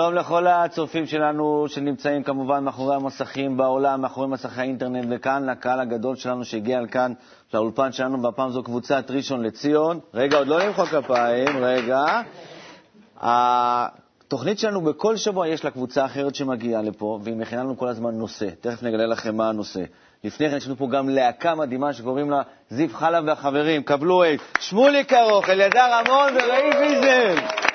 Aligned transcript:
שלום 0.00 0.14
לכל 0.14 0.46
הצופים 0.46 1.06
שלנו 1.06 1.64
שנמצאים 1.68 2.22
כמובן 2.22 2.64
מאחורי 2.64 2.96
המסכים 2.96 3.56
בעולם, 3.56 4.00
מאחורי 4.00 4.26
מסכי 4.26 4.60
האינטרנט, 4.60 5.06
וכאן 5.10 5.50
לקהל 5.50 5.80
הגדול 5.80 6.16
שלנו 6.16 6.44
שהגיע 6.44 6.80
לכאן, 6.80 7.12
לאולפן 7.54 7.92
שלנו, 7.92 8.22
והפעם 8.22 8.50
זו 8.50 8.62
קבוצת 8.62 9.10
ראשון 9.10 9.42
לציון. 9.42 10.00
רגע, 10.14 10.36
עוד 10.36 10.46
לא 10.46 10.58
למחוא 10.58 10.84
כפיים, 10.84 11.48
רגע. 11.56 12.20
התוכנית 13.20 14.58
שלנו 14.58 14.80
בכל 14.80 15.16
שבוע 15.16 15.48
יש 15.48 15.64
לה 15.64 15.70
קבוצה 15.70 16.04
אחרת 16.04 16.34
שמגיעה 16.34 16.82
לפה, 16.82 17.18
והיא 17.22 17.36
מכינה 17.36 17.62
לנו 17.62 17.78
כל 17.78 17.88
הזמן 17.88 18.14
נושא. 18.14 18.48
תכף 18.60 18.82
נגלה 18.82 19.06
לכם 19.06 19.36
מה 19.36 19.48
הנושא. 19.48 19.82
לפני 20.24 20.50
כן 20.50 20.56
יש 20.56 20.66
לנו 20.66 20.76
פה 20.76 20.88
גם 20.90 21.08
להקה 21.08 21.54
מדהימה 21.54 21.92
שקוראים 21.92 22.30
לה 22.30 22.42
זיו 22.70 22.88
חלב 22.92 23.24
והחברים. 23.26 23.82
קבלו 23.82 24.24
את 24.24 24.40
שמולי 24.60 25.04
קרוך, 25.04 25.48
אלידר 25.48 25.88
רמון 25.92 26.32
וראי 26.34 26.70
ויזל. 26.80 27.69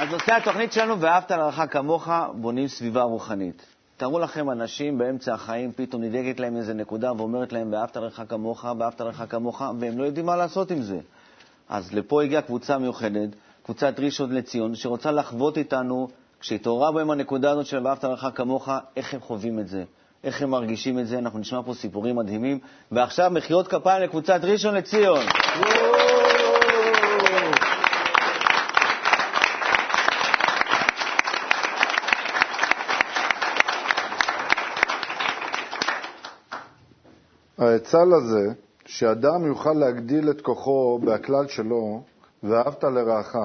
אז 0.00 0.08
נושא 0.10 0.32
התוכנית 0.34 0.72
שלנו, 0.72 1.00
ואהבת 1.00 1.30
לרעך 1.30 1.60
כמוך, 1.70 2.08
בונים 2.34 2.68
סביבה 2.68 3.02
רוחנית. 3.02 3.66
תארו 3.96 4.18
לכם 4.18 4.50
אנשים 4.50 4.98
באמצע 4.98 5.34
החיים, 5.34 5.72
פתאום 5.76 6.02
נדלקת 6.02 6.40
להם 6.40 6.56
איזה 6.56 6.74
נקודה 6.74 7.12
ואומרת 7.12 7.52
להם, 7.52 7.72
ואהבת 7.72 7.96
לרעך 7.96 8.20
כמוך, 8.28 8.64
ואהבת 8.78 9.00
לרעך 9.00 9.22
כמוך, 9.28 9.62
והם 9.80 9.98
לא 9.98 10.04
יודעים 10.04 10.26
מה 10.26 10.36
לעשות 10.36 10.70
עם 10.70 10.82
זה. 10.82 10.98
אז 11.68 11.94
לפה 11.94 12.22
הגיעה 12.22 12.42
קבוצה 12.42 12.78
מיוחדת, 12.78 13.28
קבוצת 13.64 13.94
ראשון 13.98 14.32
לציון, 14.32 14.74
שרוצה 14.74 15.10
לחוות 15.12 15.58
איתנו, 15.58 16.08
כשהתעוררה 16.40 16.92
בהם 16.92 17.10
הנקודה 17.10 17.50
הזאת 17.50 17.66
של 17.66 17.86
ואהבת 17.86 18.04
לרעך 18.04 18.26
כמוך, 18.34 18.68
איך 18.96 19.14
הם 19.14 19.20
חווים 19.20 19.58
את 19.58 19.68
זה, 19.68 19.84
איך 20.24 20.42
הם 20.42 20.50
מרגישים 20.50 20.98
את 20.98 21.06
זה. 21.06 21.18
אנחנו 21.18 21.38
נשמע 21.38 21.60
פה 21.66 21.74
סיפורים 21.74 22.16
מדהימים. 22.16 22.58
ועכשיו 22.92 23.30
מחיאות 23.30 23.68
כפיים 23.68 24.02
לקבוצת 24.02 24.40
ראשון 24.44 24.74
לציון. 24.74 25.26
העצה 37.70 38.04
לזה, 38.04 38.52
שאדם 38.86 39.46
יוכל 39.46 39.72
להגדיל 39.72 40.30
את 40.30 40.40
כוחו 40.40 40.98
בהכלל 41.04 41.48
שלו, 41.48 42.02
ואהבת 42.42 42.84
לרעך, 42.84 43.36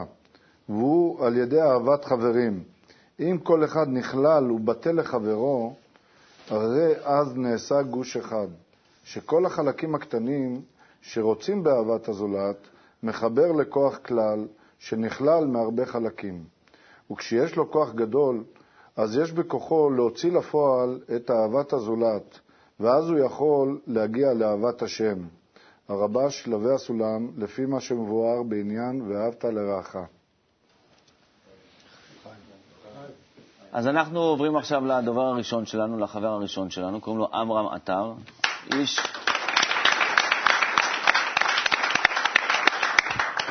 והוא 0.69 1.25
על 1.25 1.37
ידי 1.37 1.61
אהבת 1.61 2.05
חברים. 2.05 2.63
אם 3.19 3.37
כל 3.43 3.63
אחד 3.63 3.87
נכלל 3.89 4.51
ובטל 4.51 4.91
לחברו, 4.91 5.73
הרי 6.49 6.93
אז 7.03 7.35
נעשה 7.35 7.81
גוש 7.81 8.17
אחד, 8.17 8.47
שכל 9.03 9.45
החלקים 9.45 9.95
הקטנים 9.95 10.61
שרוצים 11.01 11.63
באהבת 11.63 12.09
הזולת, 12.09 12.57
מחבר 13.03 13.51
לכוח 13.51 13.97
כלל 13.97 14.47
שנכלל 14.79 15.45
מהרבה 15.45 15.85
חלקים. 15.85 16.43
וכשיש 17.11 17.55
לו 17.55 17.71
כוח 17.71 17.93
גדול, 17.93 18.43
אז 18.95 19.17
יש 19.17 19.31
בכוחו 19.31 19.89
להוציא 19.89 20.31
לפועל 20.31 20.99
את 21.15 21.31
אהבת 21.31 21.73
הזולת, 21.73 22.39
ואז 22.79 23.09
הוא 23.09 23.19
יכול 23.19 23.79
להגיע 23.87 24.33
לאהבת 24.33 24.81
השם. 24.81 25.17
הרבש 25.89 26.43
שלבי 26.43 26.71
הסולם, 26.75 27.27
לפי 27.37 27.65
מה 27.65 27.79
שמבואר 27.79 28.43
בעניין 28.43 29.01
ואהבת 29.01 29.43
לרעך. 29.43 29.95
אז 33.71 33.87
אנחנו 33.87 34.19
עוברים 34.19 34.55
עכשיו 34.55 34.85
לדובר 34.85 35.21
הראשון 35.21 35.65
שלנו, 35.65 35.99
לחבר 35.99 36.27
הראשון 36.27 36.69
שלנו, 36.69 37.01
קוראים 37.01 37.19
לו 37.19 37.29
עמרם 37.33 37.67
עטר, 37.67 38.13
איש, 38.73 38.99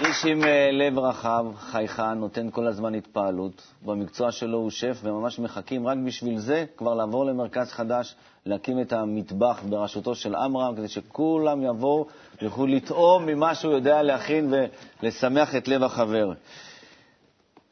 איש 0.00 0.24
עם 0.24 0.44
אה, 0.44 0.70
לב 0.72 0.98
רחב, 0.98 1.44
חייכן, 1.58 2.12
נותן 2.12 2.50
כל 2.50 2.66
הזמן 2.66 2.94
התפעלות. 2.94 3.62
במקצוע 3.82 4.32
שלו 4.32 4.58
הוא 4.58 4.70
שף, 4.70 4.98
וממש 5.02 5.38
מחכים 5.38 5.86
רק 5.86 5.98
בשביל 6.06 6.38
זה 6.38 6.64
כבר 6.76 6.94
לעבור 6.94 7.24
למרכז 7.24 7.72
חדש, 7.72 8.14
להקים 8.46 8.80
את 8.80 8.92
המטבח 8.92 9.60
בראשותו 9.68 10.14
של 10.14 10.34
עמרם, 10.34 10.76
כדי 10.76 10.88
שכולם 10.88 11.62
יבואו 11.62 12.06
ויוכלו 12.42 12.66
לטעום 12.66 13.26
ממה 13.26 13.54
שהוא 13.54 13.72
יודע 13.72 14.02
להכין 14.02 14.54
ולשמח 15.02 15.54
את 15.56 15.68
לב 15.68 15.82
החבר. 15.82 16.32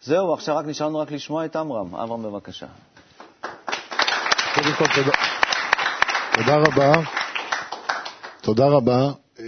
זהו, 0.03 0.35
עכשיו 0.35 0.57
רק 0.57 0.67
נשארנו 0.67 0.99
רק 0.99 1.13
לשמוע 1.13 1.45
את 1.45 1.57
עמרם. 1.57 1.95
עמרם, 1.95 2.23
בבקשה. 2.23 2.67
קודם 4.55 4.73
כל, 4.79 4.85
תודה, 4.95 5.13
תודה 6.37 6.57
רבה. 6.57 6.93
תודה 8.43 8.67
רבה. 8.67 9.11
אה, 9.41 9.45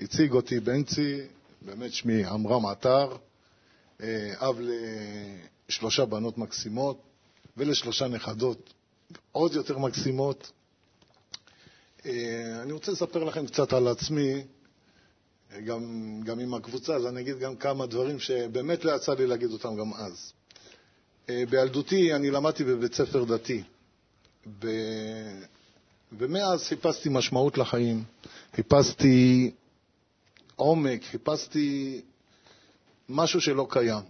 הציג 0.00 0.32
אותי 0.32 0.60
בנצי, 0.60 1.20
באמת 1.62 1.92
שמי 1.92 2.24
עמרם 2.24 2.66
עטר, 2.66 3.16
אה, 4.02 4.34
אב 4.38 4.60
לשלושה 5.68 6.04
בנות 6.04 6.38
מקסימות 6.38 7.00
ולשלושה 7.56 8.08
נכדות 8.08 8.74
עוד 9.32 9.54
יותר 9.54 9.78
מקסימות. 9.78 10.52
אה, 12.06 12.62
אני 12.62 12.72
רוצה 12.72 12.92
לספר 12.92 13.24
לכם 13.24 13.46
קצת 13.46 13.72
על 13.72 13.88
עצמי, 13.88 14.44
גם, 15.64 16.20
גם 16.24 16.38
עם 16.38 16.54
הקבוצה, 16.54 16.94
אז 16.94 17.06
אני 17.06 17.20
אגיד 17.20 17.38
גם 17.38 17.56
כמה 17.56 17.86
דברים 17.86 18.18
שבאמת 18.18 18.84
לא 18.84 18.96
יצא 18.96 19.14
לי 19.14 19.26
להגיד 19.26 19.50
אותם 19.52 19.76
גם 19.76 19.94
אז. 19.94 20.32
אה, 21.28 21.42
בילדותי 21.50 22.14
אני 22.14 22.30
למדתי 22.30 22.64
בבית 22.64 22.94
ספר 22.94 23.24
דתי, 23.24 23.62
ב... 24.58 24.66
ומאז 26.18 26.62
חיפשתי 26.64 27.08
משמעות 27.08 27.58
לחיים, 27.58 28.04
חיפשתי 28.54 29.50
עומק, 30.60 31.04
חיפשתי 31.04 32.00
משהו 33.08 33.40
שלא 33.40 33.66
קיים. 33.70 34.02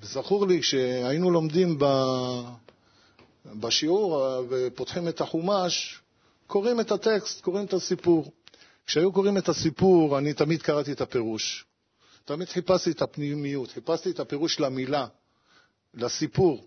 וזכור 0.00 0.46
לי, 0.46 0.60
כשהיינו 0.60 1.30
לומדים 1.30 1.78
ב... 1.78 1.84
בשיעור 3.46 4.22
ופותחים 4.48 5.08
את 5.08 5.20
החומש, 5.20 6.00
קוראים 6.46 6.80
את 6.80 6.92
הטקסט, 6.92 7.40
קוראים 7.40 7.64
את 7.66 7.72
הסיפור. 7.72 8.32
כשהיו 8.86 9.12
קוראים 9.12 9.38
את 9.38 9.48
הסיפור, 9.48 10.18
אני 10.18 10.32
תמיד 10.34 10.62
קראתי 10.62 10.92
את 10.92 11.00
הפירוש. 11.00 11.64
תמיד 12.24 12.48
חיפשתי 12.48 12.90
את 12.90 13.02
הפנימיות, 13.02 13.70
חיפשתי 13.70 14.10
את 14.10 14.20
הפירוש 14.20 14.60
למילה, 14.60 15.06
לסיפור. 15.94 16.64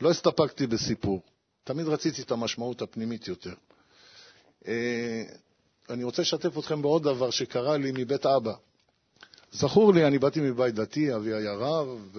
לא 0.00 0.10
הסתפקתי 0.10 0.66
בסיפור. 0.66 1.22
תמיד 1.64 1.86
רציתי 1.88 2.22
את 2.22 2.30
המשמעות 2.30 2.82
הפנימית 2.82 3.28
יותר. 3.28 3.54
אני 5.90 6.04
רוצה 6.04 6.22
לשתף 6.22 6.58
אתכם 6.58 6.82
בעוד 6.82 7.02
דבר 7.02 7.30
שקרה 7.30 7.76
לי 7.76 7.92
מבית 7.94 8.26
אבא. 8.26 8.52
זכור 9.52 9.94
לי, 9.94 10.06
אני 10.06 10.18
באתי 10.18 10.40
מבית 10.40 10.74
דתי, 10.74 11.14
אבי 11.14 11.34
היה 11.34 11.54
רב, 11.54 12.16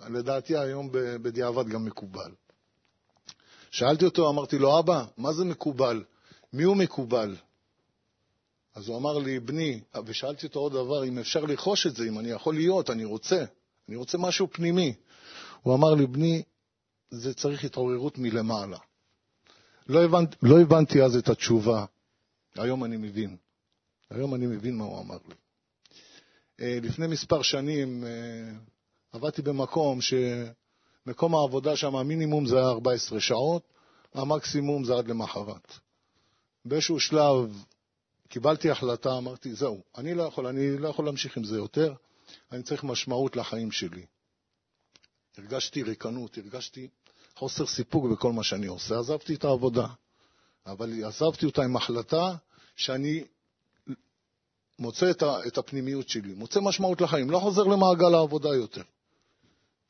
ולדעתי 0.00 0.56
היום 0.56 0.88
בדיעבד 0.92 1.68
גם 1.68 1.84
מקובל. 1.84 2.30
שאלתי 3.70 4.04
אותו, 4.04 4.30
אמרתי 4.30 4.58
לו, 4.58 4.78
אבא, 4.78 5.04
מה 5.16 5.32
זה 5.32 5.44
מקובל? 5.44 6.04
מי 6.52 6.62
הוא 6.62 6.76
מקובל? 6.76 7.36
אז 8.74 8.88
הוא 8.88 8.96
אמר 8.96 9.18
לי, 9.18 9.40
בני, 9.40 9.80
ושאלתי 10.06 10.46
אותו 10.46 10.60
עוד 10.60 10.72
דבר, 10.72 11.04
אם 11.04 11.18
אפשר 11.18 11.44
לרכוש 11.44 11.86
את 11.86 11.96
זה, 11.96 12.04
אם 12.04 12.18
אני 12.18 12.28
יכול 12.28 12.54
להיות, 12.54 12.90
אני 12.90 13.04
רוצה, 13.04 13.44
אני 13.88 13.96
רוצה 13.96 14.18
משהו 14.18 14.48
פנימי. 14.52 14.94
הוא 15.62 15.74
אמר 15.74 15.94
לי, 15.94 16.06
בני, 16.06 16.42
זה 17.10 17.34
צריך 17.34 17.64
התעוררות 17.64 18.18
מלמעלה. 18.18 18.78
לא 19.88 20.04
הבנתי, 20.04 20.36
לא 20.42 20.60
הבנתי 20.60 21.02
אז 21.02 21.16
את 21.16 21.28
התשובה, 21.28 21.84
היום 22.58 22.84
אני 22.84 22.96
מבין. 22.96 23.36
היום 24.10 24.34
אני 24.34 24.46
מבין 24.46 24.76
מה 24.76 24.84
הוא 24.84 25.00
אמר 25.00 25.18
לי. 25.28 25.34
אה, 26.60 26.78
לפני 26.82 27.06
מספר 27.06 27.42
שנים 27.42 28.04
אה, 28.04 28.52
עבדתי 29.12 29.42
במקום 29.42 30.00
ש... 30.00 30.14
מקום 31.06 31.34
העבודה 31.34 31.76
שם, 31.76 31.96
המינימום 31.96 32.46
זה 32.46 32.58
היה 32.58 32.68
14 32.68 33.20
שעות, 33.20 33.62
המקסימום 34.14 34.84
זה 34.84 34.94
עד 34.94 35.08
למחרת. 35.08 35.72
באיזשהו 36.64 37.00
שלב 37.00 37.64
קיבלתי 38.28 38.70
החלטה, 38.70 39.18
אמרתי, 39.18 39.54
זהו, 39.54 39.82
אני 39.98 40.14
לא 40.14 40.22
יכול, 40.22 40.46
אני 40.46 40.78
לא 40.78 40.88
יכול 40.88 41.04
להמשיך 41.04 41.36
עם 41.36 41.44
זה 41.44 41.56
יותר, 41.56 41.94
אני 42.52 42.62
צריך 42.62 42.84
משמעות 42.84 43.36
לחיים 43.36 43.72
שלי. 43.72 44.06
הרגשתי 45.38 45.82
ריקנות, 45.82 46.38
הרגשתי 46.38 46.88
חוסר 47.34 47.66
סיפוק 47.66 48.12
בכל 48.12 48.32
מה 48.32 48.42
שאני 48.42 48.66
עושה, 48.66 48.98
עזבתי 48.98 49.34
את 49.34 49.44
העבודה. 49.44 49.86
אבל 50.66 51.04
עזבתי 51.04 51.46
אותה 51.46 51.62
עם 51.62 51.76
החלטה 51.76 52.34
שאני 52.76 53.24
מוצא 54.78 55.10
את 55.46 55.58
הפנימיות 55.58 56.08
שלי, 56.08 56.34
מוצא 56.34 56.60
משמעות 56.60 57.00
לחיים, 57.00 57.30
לא 57.30 57.38
חוזר 57.38 57.62
למעגל 57.62 58.14
העבודה 58.14 58.48
יותר. 58.48 58.82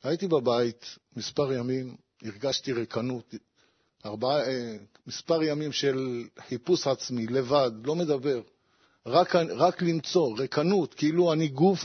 הייתי 0.03 0.27
בבית 0.27 0.85
מספר 1.15 1.53
ימים, 1.53 1.95
הרגשתי 2.23 2.73
ריקנות, 2.73 3.35
ארבע, 4.05 4.47
אה, 4.47 4.77
מספר 5.07 5.43
ימים 5.43 5.71
של 5.71 6.23
חיפוש 6.47 6.87
עצמי, 6.87 7.27
לבד, 7.27 7.71
לא 7.83 7.95
מדבר, 7.95 8.41
רק, 9.05 9.35
רק 9.35 9.81
למצוא, 9.81 10.37
ריקנות, 10.39 10.93
כאילו 10.93 11.33
אני 11.33 11.47
גוף 11.47 11.79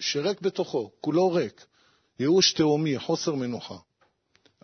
שריק 0.00 0.40
בתוכו, 0.40 0.90
כולו 1.00 1.32
ריק, 1.32 1.66
ייאוש 2.20 2.52
תהומי, 2.52 2.98
חוסר 2.98 3.34
מנוחה. 3.34 3.76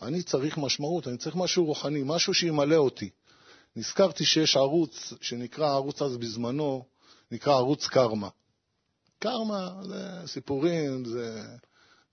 אני 0.02 0.22
צריך 0.22 0.58
משמעות, 0.58 1.08
אני 1.08 1.16
צריך 1.16 1.36
משהו 1.36 1.64
רוחני, 1.64 2.02
משהו 2.04 2.34
שימלא 2.34 2.76
אותי. 2.76 3.10
נזכרתי 3.76 4.24
שיש 4.24 4.56
ערוץ 4.56 5.12
שנקרא, 5.20 5.66
ערוץ 5.66 6.02
אז 6.02 6.16
בזמנו, 6.16 6.84
נקרא 7.30 7.52
ערוץ 7.52 7.86
קרמה. 7.86 8.28
קרמה 9.18 9.82
זה 9.82 10.22
סיפורים, 10.26 11.04
זה, 11.04 11.42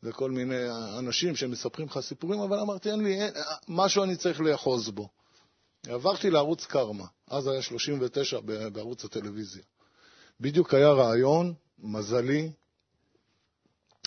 זה 0.01 0.11
כל 0.11 0.31
מיני 0.31 0.69
אנשים 0.99 1.35
שמספרים 1.35 1.87
לך 1.87 1.99
סיפורים, 1.99 2.39
אבל 2.39 2.59
אמרתי, 2.59 2.91
אין 2.91 3.03
לי, 3.03 3.21
אין, 3.21 3.33
משהו 3.67 4.03
אני 4.03 4.15
צריך 4.15 4.41
לאחוז 4.41 4.89
בו. 4.89 5.09
עברתי 5.87 6.29
לערוץ 6.29 6.65
קרמה, 6.65 7.05
אז 7.27 7.47
היה 7.47 7.61
39 7.61 8.39
בערוץ 8.73 9.05
הטלוויזיה. 9.05 9.63
בדיוק 10.39 10.73
היה 10.73 10.91
רעיון, 10.91 11.53
מזלי, 11.79 12.51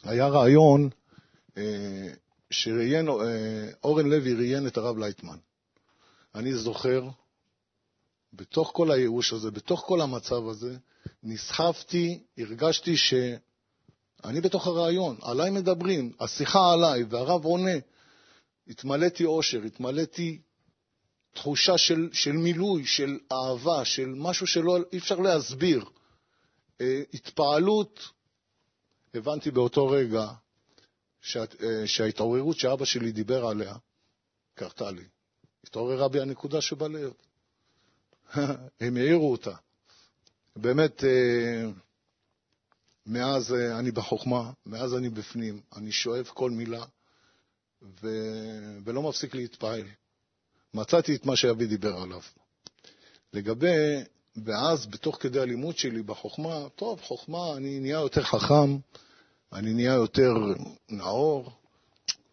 היה 0.03 0.29
רעיון 0.29 0.89
אה, 1.57 2.09
שראיין, 2.55 3.09
אה, 3.09 3.15
אורן 3.85 4.07
לוי 4.07 4.35
ראיין 4.35 4.67
את 4.67 4.77
הרב 4.77 4.99
לייטמן. 4.99 5.37
אני 6.35 6.55
זוכר, 6.55 7.09
בתוך 8.33 8.71
כל 8.75 8.91
הייאוש 8.91 9.33
הזה, 9.33 9.51
בתוך 9.51 9.85
כל 9.87 10.01
המצב 10.01 10.49
הזה, 10.49 10.77
נסחפתי, 11.23 12.23
הרגשתי 12.39 12.97
שאני 12.97 14.41
בתוך 14.41 14.67
הרעיון, 14.67 15.17
עליי 15.23 15.51
מדברים, 15.51 16.13
השיחה 16.21 16.73
עליי, 16.73 17.05
והרב 17.05 17.45
עונה. 17.45 17.79
התמלאתי 18.69 19.25
אושר, 19.25 19.63
התמלאתי 19.63 20.41
תחושה 21.33 21.79
של, 21.79 22.09
של 22.13 22.33
מילוי, 22.33 22.87
של 22.87 23.19
אהבה, 23.33 23.85
של 23.85 24.09
משהו 24.17 24.47
שלא 24.47 24.77
אי 24.93 24.99
אפשר 24.99 25.19
להסביר. 25.19 25.85
אה, 26.81 27.03
התפעלות, 27.15 28.09
הבנתי 29.15 29.51
באותו 29.51 29.87
רגע 29.87 30.27
שה, 31.25 31.45
אה, 31.63 31.87
שההתעוררות 31.87 32.59
שאבא 32.59 32.85
שלי 32.85 33.13
דיבר 33.13 33.47
עליה 33.47 33.75
קרתה 34.55 34.91
לי. 34.91 35.05
התעוררה 35.65 36.09
בי 36.09 36.21
הנקודה 36.21 36.61
שבלב. 36.61 37.13
הם 38.81 38.97
העירו 38.97 39.33
אותה. 39.33 39.55
באמת, 40.57 41.05
אה, 41.05 41.65
מאז 43.07 43.55
אני 43.55 43.91
בחוכמה, 43.91 44.51
מאז 44.67 44.95
אני 44.95 45.09
בפנים, 45.09 45.61
אני 45.77 45.93
שואב 45.93 46.31
כל 46.35 46.51
מילה 46.51 46.85
ו... 47.83 48.09
ולא 48.85 49.03
מפסיק 49.03 49.35
להתפעל. 49.35 49.87
מצאתי 50.75 51.17
את 51.17 51.27
מה 51.27 51.37
שאבי 51.37 51.67
דיבר 51.67 51.97
עליו. 51.97 52.21
לגבי, 53.33 54.03
ואז 54.45 54.87
בתוך 54.87 55.17
כדי 55.21 55.41
הלימוד 55.41 55.79
שלי 55.79 56.03
בחוכמה, 56.03 56.69
טוב, 56.77 57.01
חוכמה, 57.01 57.57
אני 57.57 57.81
נהיה 57.81 58.01
יותר 58.01 58.23
חכם, 58.23 58.77
אני 59.55 59.75
נהיה 59.75 59.95
יותר 59.95 60.35
נאור. 60.89 61.53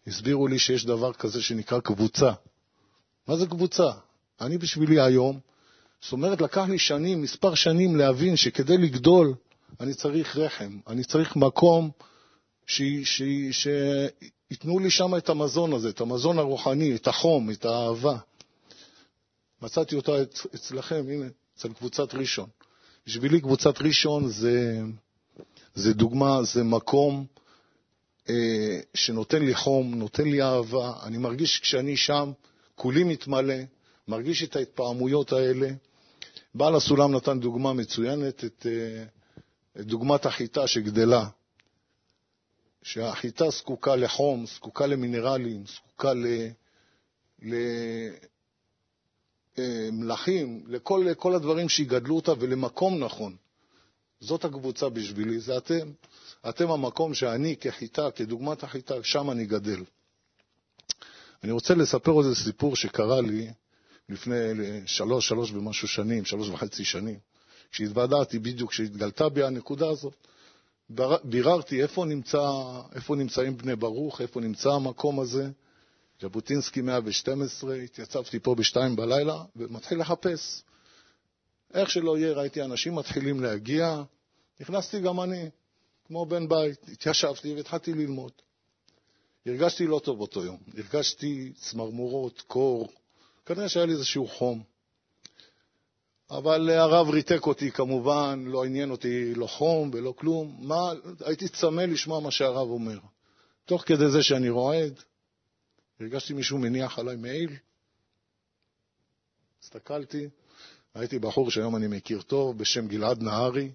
הסבירו 0.06 0.48
לי 0.48 0.58
שיש 0.58 0.86
דבר 0.86 1.12
כזה 1.12 1.42
שנקרא 1.42 1.80
קבוצה. 1.80 2.32
מה 3.28 3.36
זה 3.36 3.46
קבוצה? 3.46 3.90
אני 4.40 4.58
בשבילי 4.58 5.00
היום, 5.00 5.40
זאת 6.02 6.12
אומרת, 6.12 6.40
לקח 6.40 6.64
לי 6.68 6.78
שנים, 6.78 7.22
מספר 7.22 7.54
שנים 7.54 7.96
להבין 7.96 8.36
שכדי 8.36 8.78
לגדול, 8.78 9.34
אני 9.80 9.94
צריך 9.94 10.36
רחם, 10.36 10.78
אני 10.86 11.04
צריך 11.04 11.36
מקום 11.36 11.90
שייתנו 12.66 14.08
לי 14.78 14.90
שם 14.90 15.16
את 15.16 15.28
המזון 15.28 15.72
הזה, 15.72 15.88
את 15.88 16.00
המזון 16.00 16.38
הרוחני, 16.38 16.96
את 16.96 17.06
החום, 17.06 17.50
את 17.50 17.64
האהבה. 17.64 18.16
מצאתי 19.62 19.96
אותה 19.96 20.12
אצלכם, 20.54 21.04
הנה, 21.08 21.26
אצל 21.56 21.72
קבוצת 21.72 22.14
ראשון. 22.14 22.48
בשבילי 23.06 23.40
קבוצת 23.40 23.82
ראשון 23.82 24.28
זה, 24.28 24.82
זה 25.74 25.94
דוגמה, 25.94 26.42
זה 26.42 26.64
מקום 26.64 27.26
אה, 28.28 28.80
שנותן 28.94 29.44
לי 29.44 29.54
חום, 29.54 29.94
נותן 29.94 30.24
לי 30.24 30.42
אהבה. 30.42 30.92
אני 31.02 31.18
מרגיש 31.18 31.60
כשאני 31.60 31.96
שם, 31.96 32.32
כולי 32.74 33.04
מתמלא, 33.04 33.54
מרגיש 34.08 34.42
את 34.42 34.56
ההתפעמויות 34.56 35.32
האלה. 35.32 35.68
בעל 36.54 36.74
הסולם 36.74 37.14
נתן 37.14 37.40
דוגמה 37.40 37.72
מצוינת, 37.72 38.44
את, 38.44 38.66
אה, 38.66 39.04
את 39.80 39.86
דוגמת 39.86 40.26
החיטה 40.26 40.66
שגדלה. 40.66 41.28
שהחיטה 42.82 43.50
זקוקה 43.50 43.96
לחום, 43.96 44.46
זקוקה 44.46 44.86
למינרלים, 44.86 45.64
זקוקה 45.66 46.12
ל, 46.12 46.26
ל, 47.42 47.54
אה, 49.58 49.88
מלכים, 49.92 50.64
לכל, 50.68 51.04
לכל 51.10 51.34
הדברים 51.34 51.68
שיגדלו 51.68 52.16
אותה 52.16 52.32
ולמקום 52.38 53.04
נכון. 53.04 53.36
זאת 54.22 54.44
הקבוצה 54.44 54.88
בשבילי, 54.88 55.40
זה 55.40 55.56
אתם. 55.56 55.90
אתם 56.48 56.70
המקום 56.70 57.14
שאני 57.14 57.56
כחיטה, 57.60 58.10
כדוגמת 58.10 58.62
החיטה, 58.62 58.94
שם 59.02 59.30
אני 59.30 59.46
גדל. 59.46 59.82
אני 61.44 61.52
רוצה 61.52 61.74
לספר 61.74 62.18
איזה 62.18 62.34
סיפור 62.34 62.76
שקרה 62.76 63.20
לי 63.20 63.50
לפני 64.08 64.36
שלוש, 64.86 65.28
שלוש 65.28 65.50
ומשהו 65.52 65.88
שנים, 65.88 66.24
שלוש 66.24 66.48
וחצי 66.48 66.84
שנים, 66.84 67.18
כשהתוודעתי 67.70 68.38
בדיוק, 68.38 68.70
כשהתגלתה 68.70 69.28
בי 69.28 69.42
הנקודה 69.44 69.88
הזאת. 69.88 70.14
ביררתי 71.24 71.82
איפה, 71.82 72.04
נמצא, 72.04 72.50
איפה 72.94 73.16
נמצאים 73.16 73.56
בני 73.56 73.76
ברוך, 73.76 74.20
איפה 74.20 74.40
נמצא 74.40 74.70
המקום 74.70 75.20
הזה, 75.20 75.50
ז'בוטינסקי 76.20 76.80
112, 76.82 77.74
התייצבתי 77.74 78.38
פה 78.38 78.54
בשתיים 78.54 78.96
בלילה 78.96 79.44
ומתחיל 79.56 80.00
לחפש. 80.00 80.62
איך 81.74 81.90
שלא 81.90 82.18
יהיה, 82.18 82.32
ראיתי 82.32 82.62
אנשים 82.62 82.94
מתחילים 82.94 83.40
להגיע, 83.40 84.02
נכנסתי 84.60 85.00
גם 85.00 85.20
אני, 85.20 85.50
כמו 86.06 86.26
בן 86.26 86.48
בית, 86.48 86.88
התיישבתי 86.88 87.54
והתחלתי 87.54 87.92
ללמוד. 87.92 88.32
הרגשתי 89.46 89.86
לא 89.86 90.00
טוב 90.04 90.20
אותו 90.20 90.44
יום, 90.44 90.58
הרגשתי 90.76 91.52
צמרמורות, 91.56 92.40
קור, 92.46 92.88
כנראה 93.46 93.68
שהיה 93.68 93.86
לי 93.86 93.92
איזשהו 93.92 94.28
חום. 94.28 94.62
אבל 96.30 96.70
הרב 96.70 97.10
ריתק 97.10 97.46
אותי 97.46 97.70
כמובן, 97.70 98.44
לא 98.46 98.64
עניין 98.64 98.90
אותי 98.90 99.34
לא 99.34 99.46
חום 99.46 99.90
ולא 99.92 100.14
כלום. 100.16 100.56
מה, 100.60 100.92
הייתי 101.24 101.48
צמא 101.48 101.82
לשמוע 101.82 102.20
מה 102.20 102.30
שהרב 102.30 102.68
אומר. 102.68 102.98
תוך 103.64 103.82
כדי 103.86 104.10
זה 104.10 104.22
שאני 104.22 104.50
רועד, 104.50 105.00
הרגשתי 106.00 106.32
מישהו 106.32 106.58
מניח 106.58 106.98
עליי 106.98 107.16
מעיל. 107.16 107.56
הסתכלתי, 109.62 110.28
ראיתי 110.96 111.18
בחור 111.18 111.50
שהיום 111.50 111.76
אני 111.76 111.86
מכיר 111.86 112.22
טוב, 112.22 112.58
בשם 112.58 112.88
גלעד 112.88 113.22
נהרי, 113.22 113.70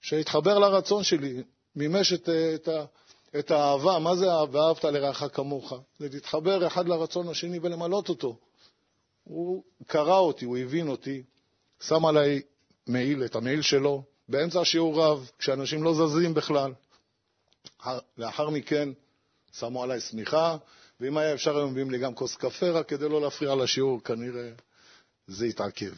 שהתחבר 0.00 0.58
לרצון 0.58 1.04
שלי, 1.04 1.42
מימש 1.76 2.12
את, 2.12 2.28
את, 2.28 2.68
את 3.38 3.50
האהבה. 3.50 3.98
מה 3.98 4.16
זה 4.16 4.26
ואהבת 4.52 4.84
לרעך 4.84 5.22
כמוך? 5.32 5.72
זה 5.98 6.08
להתחבר 6.12 6.66
אחד 6.66 6.88
לרצון 6.88 7.28
השני 7.28 7.58
ולמלות 7.62 8.08
אותו. 8.08 8.38
הוא 9.24 9.62
קרא 9.86 10.18
אותי, 10.18 10.44
הוא 10.44 10.58
הבין 10.58 10.88
אותי, 10.88 11.22
שם 11.80 12.04
עליי 12.04 12.42
מעיל, 12.86 13.24
את 13.24 13.36
המעיל 13.36 13.62
שלו, 13.62 14.02
באמצע 14.28 14.60
השיעור 14.60 15.02
רב, 15.02 15.30
כשאנשים 15.38 15.82
לא 15.82 15.94
זזים 15.94 16.34
בכלל. 16.34 16.72
לאחר 18.18 18.50
מכן 18.50 18.88
שמו 19.52 19.82
עליי 19.82 20.00
שמיכה, 20.00 20.56
ואם 21.00 21.18
היה 21.18 21.34
אפשר 21.34 21.56
היום 21.56 21.70
מביאים 21.70 21.90
לי 21.90 21.98
גם 21.98 22.14
כוס 22.14 22.36
קפה, 22.36 22.70
רק 22.70 22.88
כדי 22.88 23.08
לא 23.08 23.20
להפריע 23.20 23.54
לשיעור, 23.54 24.04
כנראה 24.04 24.50
זה 25.26 25.46
יתעכב. 25.46 25.92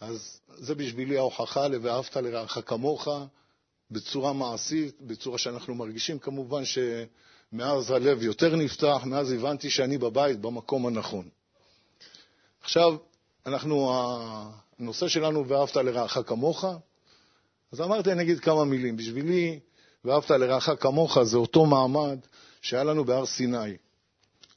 אז 0.00 0.40
זה 0.48 0.74
בשבילי 0.74 1.16
ההוכחה 1.18 1.68
ל"ואהבת 1.68 2.16
לרעך 2.16 2.58
כמוך", 2.66 3.08
בצורה 3.90 4.32
מעשית, 4.32 5.00
בצורה 5.00 5.38
שאנחנו 5.38 5.74
מרגישים. 5.74 6.18
כמובן 6.18 6.62
שמאז 6.64 7.90
הלב 7.90 8.22
יותר 8.22 8.56
נפתח, 8.56 9.02
מאז 9.04 9.32
הבנתי 9.32 9.70
שאני 9.70 9.98
בבית, 9.98 10.40
במקום 10.40 10.86
הנכון. 10.86 11.28
עכשיו, 12.62 12.96
אנחנו, 13.46 13.92
הנושא 14.78 15.08
שלנו 15.08 15.48
"ואהבת 15.48 15.76
לרעך 15.76 16.18
כמוך", 16.26 16.64
אז 17.72 17.80
אמרתי, 17.80 18.12
אני 18.12 18.22
אגיד 18.22 18.40
כמה 18.40 18.64
מילים. 18.64 18.96
בשבילי, 18.96 19.60
"ואהבת 20.04 20.30
לרעך 20.30 20.68
כמוך" 20.80 21.22
זה 21.22 21.36
אותו 21.36 21.66
מעמד 21.66 22.18
שהיה 22.62 22.84
לנו 22.84 23.04
בהר 23.04 23.26
סיני. 23.26 23.76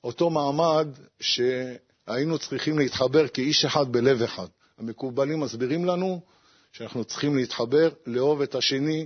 אותו 0.04 0.30
מעמד 0.30 0.88
שהיינו 1.20 2.40
צריכים 2.40 2.80
להתחבר 2.80 3.28
כאיש 3.28 3.66
אחד 3.66 3.92
בלב 3.92 4.22
אחד. 4.22 4.48
המקובלים 4.84 5.40
מסבירים 5.40 5.86
לנו 5.86 6.20
שאנחנו 6.72 7.04
צריכים 7.04 7.36
להתחבר, 7.38 7.90
לאהוב 8.06 8.42
את 8.42 8.56
השני, 8.56 9.06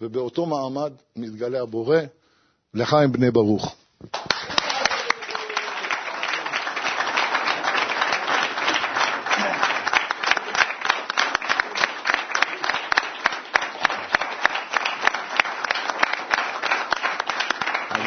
ובאותו 0.00 0.46
מעמד 0.46 0.92
מתגלה 1.16 1.62
הבורא. 1.62 1.98
לחיים 2.74 3.12
בני 3.12 3.30
ברוך. 3.30 3.76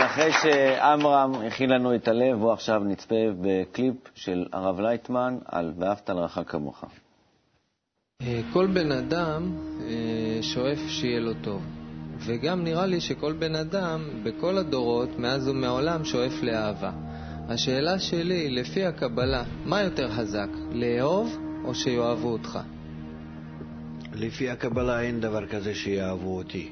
אחרי 0.05 0.31
שעמרם 0.31 1.33
הכין 1.47 1.69
לנו 1.69 1.95
את 1.95 2.07
הלב, 2.07 2.37
בואו 2.37 2.53
עכשיו 2.53 2.79
נצפה 2.79 3.15
בקליפ 3.41 3.95
של 4.15 4.45
הרב 4.53 4.79
לייטמן 4.79 5.37
על 5.45 5.73
ואהבת 5.77 6.09
לרעך 6.09 6.39
כמוך. 6.47 6.83
אה, 8.21 8.41
כל 8.53 8.67
בן 8.67 8.91
אדם 8.91 9.55
אה, 9.81 10.39
שואף 10.41 10.79
שיהיה 10.87 11.19
לו 11.19 11.33
טוב, 11.41 11.61
וגם 12.19 12.63
נראה 12.63 12.85
לי 12.85 13.01
שכל 13.01 13.33
בן 13.33 13.55
אדם 13.55 14.01
בכל 14.23 14.57
הדורות, 14.57 15.19
מאז 15.19 15.47
ומעולם, 15.47 16.05
שואף 16.05 16.43
לאהבה. 16.43 16.91
השאלה 17.49 17.99
שלי, 17.99 18.49
לפי 18.49 18.85
הקבלה, 18.85 19.43
מה 19.65 19.81
יותר 19.81 20.11
חזק, 20.11 20.47
לאהוב 20.71 21.37
או 21.63 21.75
שיאהבו 21.75 22.27
אותך? 22.27 22.59
לפי 24.13 24.49
הקבלה 24.49 25.01
אין 25.01 25.19
דבר 25.19 25.47
כזה 25.47 25.75
שיאהבו 25.75 26.37
אותי. 26.37 26.71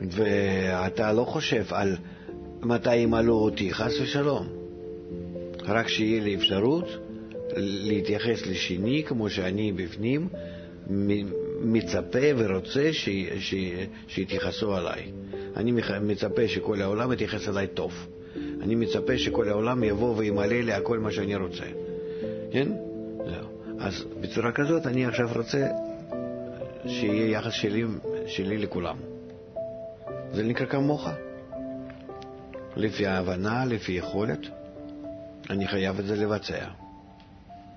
ואתה 0.00 1.12
לא 1.12 1.24
חושב 1.24 1.64
על 1.70 1.96
מתי 2.62 2.96
ימלאו 2.96 3.34
אותי, 3.34 3.74
חס 3.74 4.00
ושלום. 4.02 4.61
רק 5.72 5.88
שיהיה 5.88 6.22
לי 6.22 6.34
אפשרות 6.34 6.88
להתייחס 7.56 8.46
לשני 8.46 9.02
כמו 9.06 9.30
שאני 9.30 9.72
בפנים, 9.72 10.28
מצפה 11.60 12.18
ורוצה 12.36 12.92
ש... 12.92 13.08
ש... 13.38 13.54
שיתייחסו 14.08 14.74
עליי. 14.76 15.12
אני 15.56 15.72
מצפה 16.00 16.48
שכל 16.48 16.82
העולם 16.82 17.12
יתייחס 17.12 17.48
אליי 17.48 17.66
טוב. 17.66 18.06
אני 18.62 18.74
מצפה 18.74 19.18
שכל 19.18 19.48
העולם 19.48 19.84
יבוא 19.84 20.14
וימלא 20.16 20.60
לי 20.60 20.72
הכל 20.72 20.98
מה 20.98 21.12
שאני 21.12 21.36
רוצה. 21.36 21.64
כן? 22.50 22.68
זהו. 23.18 23.48
אז 23.78 24.04
בצורה 24.20 24.52
כזאת 24.52 24.86
אני 24.86 25.06
עכשיו 25.06 25.28
רוצה 25.36 25.68
שיהיה 26.86 27.30
יחס 27.30 27.52
שלי, 27.52 27.84
שלי 28.26 28.58
לכולם. 28.58 28.96
זה 30.32 30.42
נקרא 30.42 30.66
כמוך. 30.66 31.08
לפי 32.76 33.06
ההבנה, 33.06 33.64
לפי 33.64 33.92
יכולת, 33.92 34.40
אני 35.50 35.68
חייב 35.68 35.98
את 35.98 36.04
זה 36.04 36.16
לבצע. 36.16 36.64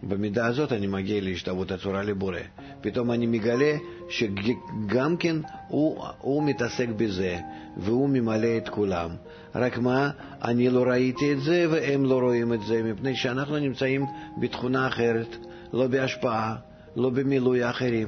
במידה 0.03 0.45
הזאת 0.45 0.71
אני 0.71 0.87
מגיע 0.87 1.21
להשתוות 1.21 1.71
הצורה 1.71 2.03
לבורא. 2.03 2.39
פתאום 2.81 3.11
אני 3.11 3.25
מגלה 3.25 3.73
שגם 4.09 5.17
כן 5.17 5.35
הוא, 5.67 6.03
הוא 6.19 6.43
מתעסק 6.43 6.87
בזה, 6.97 7.37
והוא 7.77 8.09
ממלא 8.09 8.57
את 8.57 8.69
כולם. 8.69 9.09
רק 9.55 9.77
מה, 9.77 10.09
אני 10.43 10.69
לא 10.69 10.83
ראיתי 10.83 11.33
את 11.33 11.41
זה 11.41 11.65
והם 11.71 12.05
לא 12.05 12.19
רואים 12.19 12.53
את 12.53 12.61
זה, 12.61 12.83
מפני 12.83 13.15
שאנחנו 13.15 13.59
נמצאים 13.59 14.05
בתכונה 14.37 14.87
אחרת, 14.87 15.35
לא 15.73 15.87
בהשפעה, 15.87 16.55
לא 16.95 17.09
במילוי 17.09 17.63
האחרים. 17.63 18.07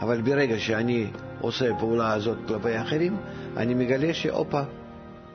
אבל 0.00 0.22
ברגע 0.22 0.58
שאני 0.58 1.06
עושה 1.40 1.74
פעולה 1.78 2.12
הזאת 2.12 2.38
כלפי 2.48 2.70
האחרים, 2.70 3.16
אני 3.56 3.74
מגלה 3.74 4.14
שהופה, 4.14 4.62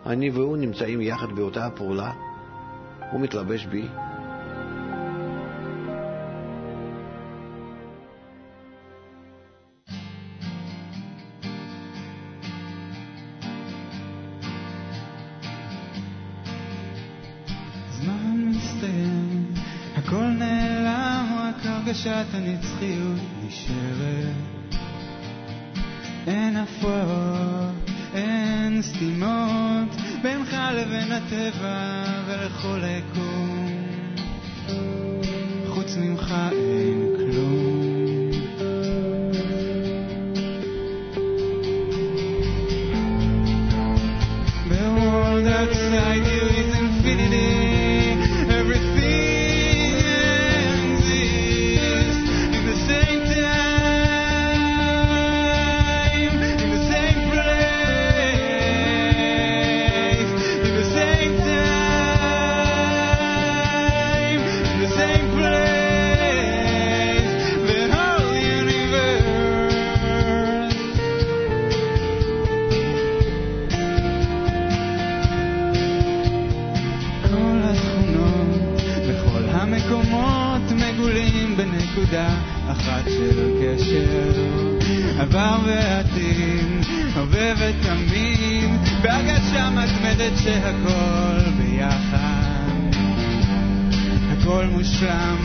אני 0.06 0.30
והוא 0.30 0.58
נמצאים 0.58 1.02
יחד 1.02 1.28
באותה 1.36 1.66
הפעולה, 1.66 2.12
הוא 3.12 3.22
מתלבש 3.22 3.66
בי. 3.66 3.88
הרגשת 21.88 22.26
הנצחיות 22.34 23.20
נשארת. 23.48 24.76
אין 26.28 26.58
הפרעות, 26.58 27.90
אין 28.14 28.82
סתימות, 28.82 29.97
בינך 30.22 30.58
לבין 30.74 31.12
הטבע 31.12 32.04
ולכל 32.28 32.84
היקום. 32.84 33.88
חוץ 35.68 35.96
ממך 35.98 36.34
אין 36.52 37.08
כלום. 37.16 37.27
עבר 85.38 85.60
ועתיד, 85.66 86.86
הווה 87.16 87.54
ותמיד, 87.58 88.70
בהרגשה 89.02 89.70
מתמדת 89.70 90.38
שהכל 90.38 91.52
ביחד, 91.58 92.68
הכל 94.32 94.66
מושלם 94.66 95.38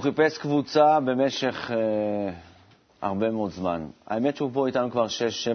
הוא 0.00 0.04
חיפש 0.04 0.38
קבוצה 0.38 1.00
במשך 1.00 1.70
אה, 1.70 2.32
הרבה 3.02 3.30
מאוד 3.30 3.50
זמן. 3.50 3.86
האמת 4.06 4.36
שהוא 4.36 4.50
פה 4.52 4.66
איתנו 4.66 4.90
כבר 4.90 5.06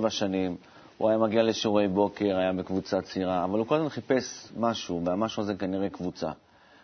6-7 0.05 0.09
שנים. 0.09 0.55
הוא 0.97 1.09
היה 1.09 1.17
מגיע 1.17 1.43
לשיעורי 1.43 1.87
בוקר, 1.87 2.37
היה 2.37 2.53
בקבוצה 2.53 3.01
צעירה, 3.01 3.43
אבל 3.43 3.59
הוא 3.59 3.67
כל 3.67 3.75
הזמן 3.75 3.89
חיפש 3.89 4.47
משהו, 4.57 5.01
והמשהו 5.05 5.41
הזה 5.43 5.53
כנראה 5.55 5.89
קבוצה. 5.89 6.31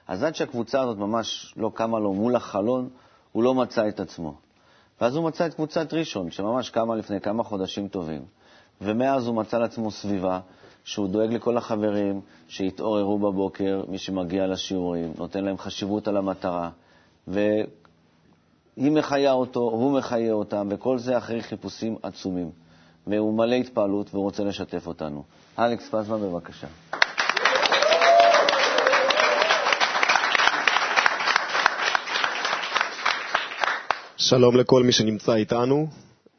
אז 0.07 0.23
עד 0.23 0.35
שהקבוצה 0.35 0.81
הזאת 0.81 0.97
ממש 0.97 1.53
לא 1.57 1.71
קמה 1.73 1.99
לו 1.99 2.13
מול 2.13 2.35
החלון, 2.35 2.89
הוא 3.31 3.43
לא 3.43 3.53
מצא 3.53 3.87
את 3.87 3.99
עצמו. 3.99 4.33
ואז 5.01 5.15
הוא 5.15 5.25
מצא 5.25 5.45
את 5.45 5.53
קבוצת 5.53 5.93
ראשון, 5.93 6.31
שממש 6.31 6.69
קמה 6.69 6.95
לפני 6.95 7.21
כמה 7.21 7.43
חודשים 7.43 7.87
טובים. 7.87 8.21
ומאז 8.81 9.27
הוא 9.27 9.35
מצא 9.35 9.57
לעצמו 9.57 9.91
סביבה 9.91 10.39
שהוא 10.83 11.07
דואג 11.07 11.33
לכל 11.33 11.57
החברים 11.57 12.21
שיתעוררו 12.47 13.19
בבוקר, 13.19 13.83
מי 13.87 13.97
שמגיע 13.97 14.47
לשיעורים, 14.47 15.13
נותן 15.17 15.43
להם 15.43 15.57
חשיבות 15.57 16.07
על 16.07 16.17
המטרה. 16.17 16.69
והיא 17.27 17.65
מחיה 18.77 19.31
אותו, 19.31 19.59
הוא 19.59 19.97
מחיה 19.97 20.33
אותם, 20.33 20.67
וכל 20.71 20.97
זה 20.97 21.17
אחרי 21.17 21.41
חיפושים 21.41 21.95
עצומים. 22.03 22.51
והוא 23.07 23.33
מלא 23.33 23.55
התפעלות 23.55 24.09
והוא 24.13 24.23
רוצה 24.23 24.43
לשתף 24.43 24.87
אותנו. 24.87 25.23
אלכס 25.59 25.89
פזמן, 25.89 26.21
בבקשה. 26.21 26.67
שלום 34.17 34.57
לכל 34.57 34.83
מי 34.83 34.91
שנמצא 34.91 35.35
איתנו. 35.35 35.87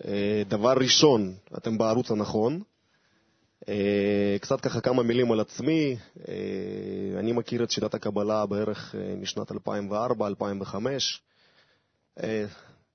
אה, 0.06 0.42
דבר 0.48 0.72
ראשון, 0.76 1.34
אתם 1.56 1.78
בערוץ 1.78 2.10
הנכון. 2.10 2.60
אה, 3.68 4.36
קצת 4.40 4.60
ככה 4.60 4.80
כמה 4.80 5.02
מילים 5.02 5.32
על 5.32 5.40
עצמי. 5.40 5.96
אה, 6.28 7.18
אני 7.18 7.32
מכיר 7.32 7.64
את 7.64 7.70
שיטת 7.70 7.94
הקבלה 7.94 8.46
בערך 8.46 8.94
משנת 9.16 9.52
2004-2005. 9.52 9.54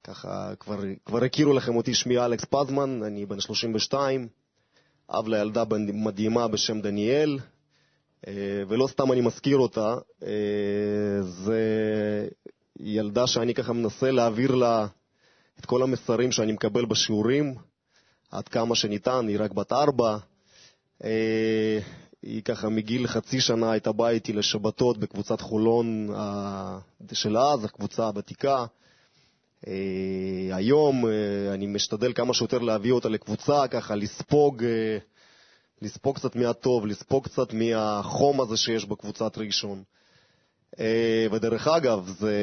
ככה 0.03 0.55
כבר, 0.59 0.79
כבר 1.05 1.23
הכירו 1.23 1.53
לכם 1.53 1.75
אותי, 1.75 1.93
שמי 1.93 2.17
אלכס 2.17 2.45
פזמן, 2.45 3.03
אני 3.03 3.25
בן 3.25 3.39
32, 3.39 4.27
אב 5.09 5.27
לילדה 5.27 5.63
מדהימה 5.93 6.47
בשם 6.47 6.81
דניאל, 6.81 7.39
ולא 8.67 8.87
סתם 8.87 9.11
אני 9.11 9.21
מזכיר 9.21 9.57
אותה, 9.57 9.95
זה 11.21 11.61
ילדה 12.79 13.27
שאני 13.27 13.53
ככה 13.53 13.73
מנסה 13.73 14.11
להעביר 14.11 14.55
לה 14.55 14.87
את 15.59 15.65
כל 15.65 15.83
המסרים 15.83 16.31
שאני 16.31 16.51
מקבל 16.51 16.85
בשיעורים, 16.85 17.55
עד 18.31 18.47
כמה 18.47 18.75
שניתן, 18.75 19.27
היא 19.27 19.37
רק 19.39 19.51
בת 19.51 19.71
ארבע. 19.71 20.17
אה, 21.03 21.79
היא 22.21 22.43
ככה 22.43 22.69
מגיל 22.69 23.07
חצי 23.07 23.41
שנה 23.41 23.71
הייתה 23.71 23.91
באה 23.91 24.09
איתי 24.09 24.33
לשבתות 24.33 24.97
בקבוצת 24.97 25.41
חולון 25.41 26.09
של 27.13 27.37
אז, 27.37 27.65
הקבוצה 27.65 28.07
הוותיקה. 28.07 28.65
אה, 29.67 29.73
היום 30.51 31.05
אה, 31.05 31.53
אני 31.53 31.65
משתדל 31.65 32.13
כמה 32.13 32.33
שיותר 32.33 32.57
להביא 32.57 32.91
אותה 32.91 33.09
לקבוצה, 33.09 33.67
ככה 33.67 33.95
לספוג, 33.95 34.63
לספוג 35.81 36.15
קצת 36.15 36.35
מהטוב, 36.35 36.85
לספוג 36.85 37.23
קצת 37.25 37.53
מהחום 37.53 38.41
הזה 38.41 38.57
שיש 38.57 38.85
בקבוצת 38.85 39.37
ראשון. 39.37 39.83
אה, 40.79 41.27
ודרך 41.31 41.67
אגב, 41.67 42.09
זה, 42.19 42.33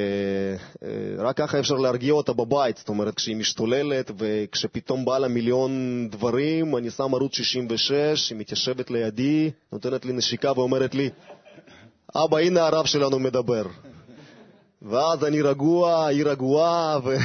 אה, 0.82 0.88
רק 1.18 1.37
ככה 1.37 1.58
אפשר 1.58 1.74
להרגיע 1.74 2.12
אותה 2.12 2.32
בבית, 2.32 2.76
זאת 2.76 2.88
אומרת, 2.88 3.14
כשהיא 3.14 3.37
משתוללת 3.37 4.10
וכשפתאום 4.18 5.04
בא 5.04 5.18
לה 5.18 5.28
מיליון 5.28 5.72
דברים, 6.10 6.76
אני 6.76 6.90
שם 6.90 7.14
ערוץ 7.14 7.34
66, 7.34 8.30
היא 8.30 8.38
מתיישבת 8.38 8.90
לידי, 8.90 9.50
נותנת 9.72 10.04
לי 10.04 10.12
נשיקה 10.12 10.52
ואומרת 10.56 10.94
לי, 10.94 11.10
אבא, 12.16 12.38
הנה 12.38 12.66
הרב 12.66 12.87
שלנו 12.87 13.18
מדבר. 13.18 13.66
ואז 14.82 15.24
אני 15.24 15.42
רגוע, 15.42 16.06
היא 16.06 16.24
רגועה, 16.24 16.98
ו... 17.04 17.16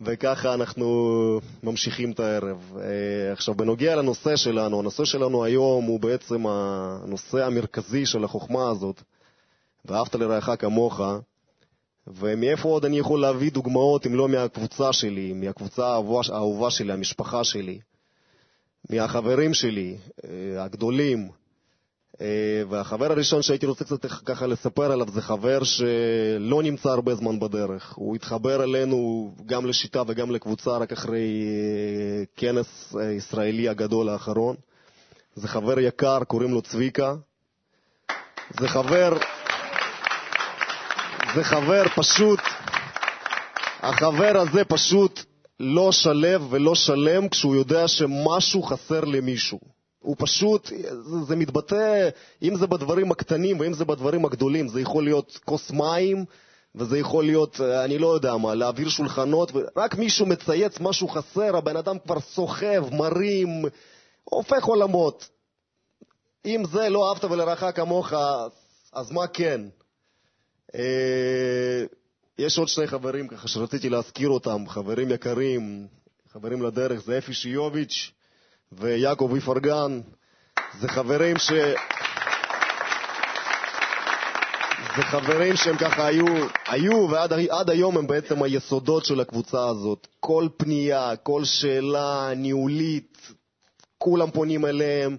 וככה 0.00 0.54
אנחנו 0.54 1.40
ממשיכים 1.62 2.12
את 2.12 2.20
הערב. 2.20 2.72
אה, 2.80 3.32
עכשיו, 3.32 3.54
בנוגע 3.54 3.96
לנושא 3.96 4.36
שלנו, 4.36 4.78
הנושא 4.78 5.04
שלנו 5.04 5.44
היום 5.44 5.84
הוא 5.84 6.00
בעצם 6.00 6.46
הנושא 6.46 7.44
המרכזי 7.44 8.06
של 8.06 8.24
החוכמה 8.24 8.70
הזאת. 8.70 9.02
ואהבת 9.86 10.14
לרעך 10.14 10.50
כמוך, 10.58 11.00
ומאיפה 12.06 12.68
עוד 12.68 12.84
אני 12.84 12.98
יכול 12.98 13.20
להביא 13.20 13.50
דוגמאות 13.50 14.06
אם 14.06 14.14
לא 14.14 14.28
מהקבוצה 14.28 14.92
שלי, 14.92 15.32
מהקבוצה 15.32 15.86
האהובה 16.32 16.70
שלי, 16.70 16.92
המשפחה 16.92 17.44
שלי, 17.44 17.78
מהחברים 18.90 19.54
שלי, 19.54 19.96
אה, 20.24 20.64
הגדולים. 20.64 21.28
אה, 22.20 22.62
והחבר 22.68 23.12
הראשון 23.12 23.42
שהייתי 23.42 23.66
רוצה 23.66 23.84
קצת 23.84 24.06
ככה 24.06 24.46
לספר 24.46 24.92
עליו 24.92 25.08
זה 25.08 25.22
חבר 25.22 25.64
שלא 25.64 26.62
נמצא 26.62 26.88
הרבה 26.88 27.14
זמן 27.14 27.40
בדרך. 27.40 27.92
הוא 27.96 28.16
התחבר 28.16 28.64
אלינו 28.64 29.30
גם 29.46 29.66
לשיטה 29.66 30.02
וגם 30.06 30.30
לקבוצה 30.30 30.76
רק 30.76 30.92
אחרי 30.92 31.44
אה, 31.46 32.24
כנס 32.36 32.94
ישראלי 33.16 33.68
הגדול 33.68 34.08
האחרון. 34.08 34.56
זה 35.34 35.48
חבר 35.48 35.78
יקר, 35.80 36.24
קוראים 36.24 36.50
לו 36.54 36.62
צביקה. 36.62 37.14
זה 38.60 38.68
חבר... 38.68 39.18
זה 41.36 41.44
חבר 41.44 41.82
פשוט, 41.96 42.40
החבר 43.80 44.36
הזה 44.36 44.64
פשוט 44.64 45.20
לא 45.60 45.92
שלב 45.92 46.46
ולא 46.50 46.74
שלם 46.74 47.28
כשהוא 47.28 47.56
יודע 47.56 47.88
שמשהו 47.88 48.62
חסר 48.62 49.00
למישהו. 49.04 49.58
הוא 49.98 50.16
פשוט, 50.18 50.70
זה, 51.26 51.36
מתבטא, 51.36 52.08
אם 52.42 52.56
זה 52.56 52.66
בדברים 52.66 53.12
הקטנים 53.12 53.60
ואם 53.60 53.72
זה 53.72 53.84
בדברים 53.84 54.24
הגדולים, 54.24 54.68
זה 54.68 54.80
יכול 54.80 55.04
להיות 55.04 55.38
כוס 55.44 55.70
מים, 55.70 56.24
וזה 56.74 56.98
יכול 56.98 57.24
להיות, 57.24 57.60
אני 57.60 57.98
לא 57.98 58.14
יודע 58.14 58.36
מה, 58.36 58.54
להעביר 58.54 58.88
שולחנות, 58.88 59.52
ורק 59.54 59.94
מישהו 59.94 60.26
מצייץ 60.26 60.80
משהו 60.80 61.08
חסר, 61.08 61.56
הבן 61.56 61.76
אדם 61.76 61.98
כבר 61.98 62.20
סוחב, 62.20 62.94
מרים, 62.94 63.64
הופך 64.24 64.64
עולמות. 64.64 65.28
אם 66.46 66.62
זה 66.72 66.88
לא 66.88 67.08
אהבת 67.08 67.24
ולרעך 67.24 67.64
כמוך, 67.74 68.12
אז 68.92 69.12
מה 69.12 69.26
כן? 69.26 69.60
אה, 70.74 71.84
יש 72.38 72.58
עוד 72.58 72.68
שני 72.68 72.86
חברים 72.86 73.28
ככה 73.28 73.48
שרציתי 73.48 73.88
להזכיר 73.88 74.28
אותם, 74.28 74.68
חברים 74.68 75.10
יקרים, 75.10 75.86
חברים 76.32 76.62
לדרך, 76.62 77.00
זה 77.02 77.18
אפי 77.18 77.34
שיוביץ' 77.34 78.10
ויעקב 78.72 79.30
איפרגן. 79.34 80.00
זה 80.80 80.88
חברים 80.88 81.38
ש... 81.38 81.52
זה 84.96 85.02
חברים 85.02 85.56
שהם 85.56 85.76
ככה 85.76 86.06
היו, 86.06 86.24
היו 86.66 87.08
ועד 87.10 87.70
היום 87.70 87.96
הם 87.98 88.06
בעצם 88.06 88.42
היסודות 88.42 89.04
של 89.04 89.20
הקבוצה 89.20 89.68
הזאת. 89.68 90.06
כל 90.20 90.48
פנייה, 90.56 91.16
כל 91.16 91.44
שאלה 91.44 92.32
ניהולית, 92.36 93.18
כולם 93.98 94.30
פונים 94.30 94.64
אליהם. 94.66 95.16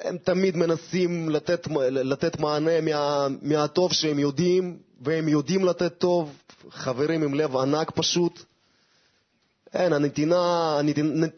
הם 0.00 0.18
תמיד 0.18 0.56
מנסים 0.56 1.28
לתת, 1.30 1.66
לתת 1.90 2.40
מענה 2.40 2.80
מה, 2.80 3.26
מהטוב 3.42 3.92
שהם 3.92 4.18
יודעים, 4.18 4.78
והם 5.00 5.28
יודעים 5.28 5.64
לתת 5.64 5.98
טוב, 5.98 6.38
חברים 6.70 7.22
עם 7.22 7.34
לב 7.34 7.56
ענק 7.56 7.90
פשוט. 7.90 8.44
אין, 9.74 9.92
הנתינה, 9.92 10.76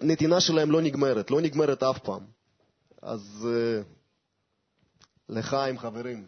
הנתינה 0.01 0.41
שלהם 0.41 0.71
לא 0.71 0.81
נגמרת, 0.81 1.31
לא 1.31 1.41
נגמרת 1.41 1.83
אף 1.83 1.99
פעם. 1.99 2.21
אז 3.03 3.49
uh, 3.49 3.85
לחיים, 5.29 5.79
חברים. 5.79 6.27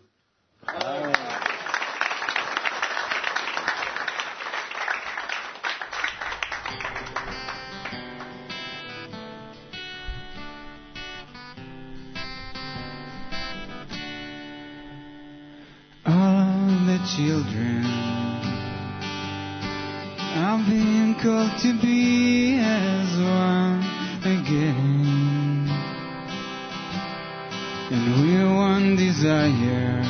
Children 17.17 17.83
are 20.37 20.63
being 20.69 21.15
called 21.15 21.51
to 21.63 21.73
be 21.81 22.59
as 22.61 23.17
one 23.17 23.81
again. 24.21 25.67
And 27.91 28.05
we're 28.21 28.55
one 28.55 28.97
desire 28.97 30.03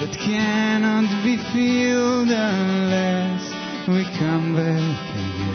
that 0.00 0.14
cannot 0.18 1.08
be 1.24 1.38
filled 1.54 2.28
unless 2.28 3.48
we 3.88 4.04
come 4.18 4.54
back 4.54 5.14
again. 5.14 5.53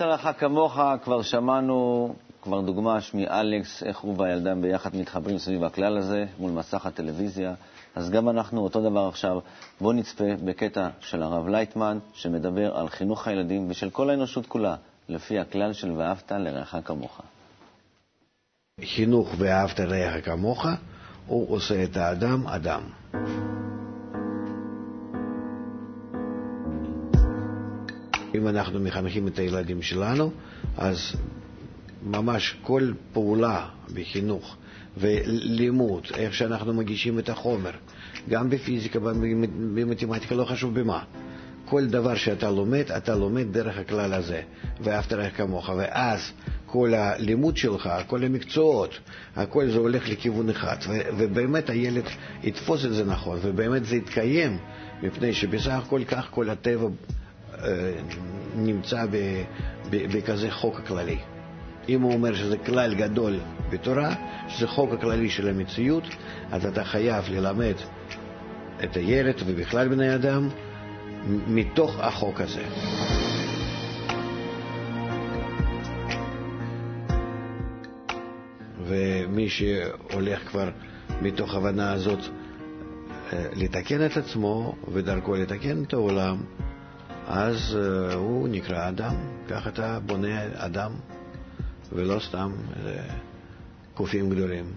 ואהבת 0.00 0.14
לך 0.14 0.30
כמוך, 0.38 0.78
כבר 1.02 1.22
שמענו, 1.22 2.14
כבר 2.42 2.60
דוגמה 2.60 2.98
מאלכס, 3.14 3.82
איך 3.82 3.98
הוא 3.98 4.14
והילדה 4.18 4.54
ביחד 4.54 4.96
מתחברים 4.96 5.38
סביב 5.38 5.64
הכלל 5.64 5.98
הזה 5.98 6.24
מול 6.38 6.50
מסך 6.50 6.86
הטלוויזיה. 6.86 7.54
אז 7.94 8.10
גם 8.10 8.28
אנחנו 8.28 8.60
אותו 8.60 8.90
דבר 8.90 9.08
עכשיו. 9.08 9.38
בואו 9.80 9.92
נצפה 9.92 10.24
בקטע 10.44 10.88
של 11.00 11.22
הרב 11.22 11.48
לייטמן, 11.48 11.98
שמדבר 12.12 12.76
על 12.76 12.88
חינוך 12.88 13.28
הילדים 13.28 13.66
ושל 13.70 13.90
כל 13.90 14.10
האנושות 14.10 14.46
כולה, 14.46 14.76
לפי 15.08 15.38
הכלל 15.38 15.72
של 15.72 15.92
ואהבת 15.92 16.32
לרעך 16.32 16.76
כמוך. 16.84 17.20
חינוך 18.84 19.34
ואהבת 19.38 19.80
לרעך 19.80 20.24
כמוך, 20.24 20.66
הוא 21.26 21.54
עושה 21.54 21.84
את 21.84 21.96
האדם 21.96 22.46
אדם. 22.46 22.82
אם 28.34 28.48
אנחנו 28.48 28.80
מחנכים 28.80 29.28
את 29.28 29.38
הילדים 29.38 29.82
שלנו, 29.82 30.30
אז 30.76 31.12
ממש 32.02 32.56
כל 32.62 32.92
פעולה 33.12 33.66
בחינוך 33.94 34.56
ולימוד, 34.96 36.06
איך 36.14 36.34
שאנחנו 36.34 36.74
מגישים 36.74 37.18
את 37.18 37.28
החומר, 37.28 37.70
גם 38.28 38.50
בפיזיקה, 38.50 38.98
במתמטיקה, 39.74 40.34
לא 40.34 40.44
חשוב 40.44 40.80
במה. 40.80 41.02
כל 41.64 41.86
דבר 41.86 42.14
שאתה 42.14 42.50
לומד, 42.50 42.92
אתה 42.96 43.16
לומד 43.16 43.52
דרך 43.52 43.78
הכלל 43.78 44.12
הזה, 44.14 44.42
ואהבת 44.80 45.12
לך 45.12 45.36
כמוך, 45.36 45.70
ואז 45.76 46.32
כל 46.66 46.94
הלימוד 46.94 47.56
שלך, 47.56 47.90
כל 48.06 48.24
המקצועות, 48.24 48.98
הכל 49.36 49.70
זה 49.70 49.78
הולך 49.78 50.08
לכיוון 50.08 50.50
אחד, 50.50 50.76
ובאמת 51.18 51.70
הילד 51.70 52.04
יתפוס 52.42 52.84
את 52.84 52.92
זה 52.92 53.04
נכון, 53.04 53.38
ובאמת 53.42 53.84
זה 53.84 53.96
יתקיים, 53.96 54.58
מפני 55.02 55.32
שבסך 55.32 55.70
הכל 55.86 56.04
כך 56.04 56.28
כל 56.30 56.50
הטבע 56.50 56.88
נמצא 58.56 59.06
בכזה 59.90 60.50
חוק 60.50 60.80
כללי. 60.86 61.18
אם 61.88 62.02
הוא 62.02 62.12
אומר 62.12 62.34
שזה 62.34 62.56
כלל 62.56 62.94
גדול 62.94 63.38
בתורה, 63.70 64.14
שזה 64.48 64.66
חוק 64.66 64.92
הכללי 64.92 65.30
של 65.30 65.48
המציאות, 65.48 66.04
אז 66.50 66.66
אתה 66.66 66.84
חייב 66.84 67.24
ללמד 67.30 67.74
את 68.84 68.96
הילד 68.96 69.34
ובכלל 69.46 69.88
בני 69.88 70.14
אדם 70.14 70.48
מתוך 71.46 72.00
החוק 72.00 72.40
הזה. 72.40 72.62
ומי 78.86 79.48
שהולך 79.48 80.48
כבר 80.48 80.70
מתוך 81.22 81.54
הבנה 81.54 81.92
הזאת 81.92 82.18
אה, 83.32 83.46
לתקן 83.56 84.06
את 84.06 84.16
עצמו 84.16 84.76
ודרכו 84.92 85.34
לתקן 85.34 85.82
את 85.82 85.92
העולם, 85.92 86.36
אז 87.26 87.76
uh, 87.78 88.14
הוא 88.14 88.48
נקרא 88.48 88.88
אדם, 88.88 89.14
כך 89.48 89.66
אתה 89.68 89.98
בונה 90.00 90.46
אדם, 90.54 90.92
ולא 91.92 92.20
סתם 92.20 92.52
uh, 92.72 92.76
קופים 93.94 94.30
גדולים. 94.30 94.72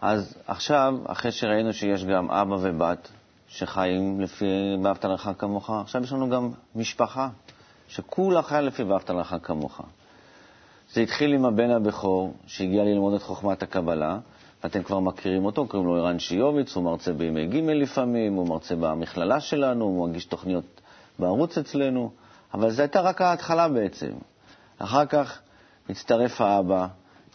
אז 0.00 0.34
עכשיו, 0.46 0.94
אחרי 1.06 1.32
שראינו 1.32 1.72
שיש 1.72 2.04
גם 2.04 2.30
אבא 2.30 2.56
ובת 2.60 3.08
שחיים 3.48 4.20
לפי 4.20 4.44
ואהבת 4.82 5.04
לך 5.04 5.30
כמוך, 5.38 5.70
עכשיו 5.70 6.02
יש 6.02 6.12
לנו 6.12 6.30
גם 6.30 6.50
משפחה 6.74 7.28
שכולה 7.88 8.42
חיה 8.42 8.60
לפי 8.60 8.82
ואהבת 8.82 9.10
לך 9.10 9.36
כמוך. 9.42 9.80
זה 10.92 11.00
התחיל 11.00 11.34
עם 11.34 11.44
הבן 11.44 11.70
הבכור 11.70 12.34
שהגיע 12.46 12.84
ללמוד 12.84 13.14
את 13.14 13.22
חוכמת 13.22 13.62
הקבלה, 13.62 14.18
אתם 14.66 14.82
כבר 14.82 15.00
מכירים 15.00 15.44
אותו, 15.44 15.66
קוראים 15.66 15.88
לו 15.88 15.96
ערן 15.96 16.18
שיוביץ, 16.18 16.76
הוא 16.76 16.84
מרצה 16.84 17.12
בימי 17.12 17.46
ג' 17.46 17.56
לפעמים, 17.56 18.34
הוא 18.34 18.48
מרצה 18.48 18.74
במכללה 18.76 19.40
שלנו, 19.40 19.84
הוא 19.84 20.08
מגיש 20.08 20.24
תוכניות 20.24 20.80
בערוץ 21.18 21.58
אצלנו, 21.58 22.10
אבל 22.54 22.70
זו 22.70 22.82
הייתה 22.82 23.00
רק 23.00 23.20
ההתחלה 23.20 23.68
בעצם. 23.68 24.10
אחר 24.78 25.06
כך 25.06 25.38
הצטרף 25.88 26.40
האבא, 26.40 26.86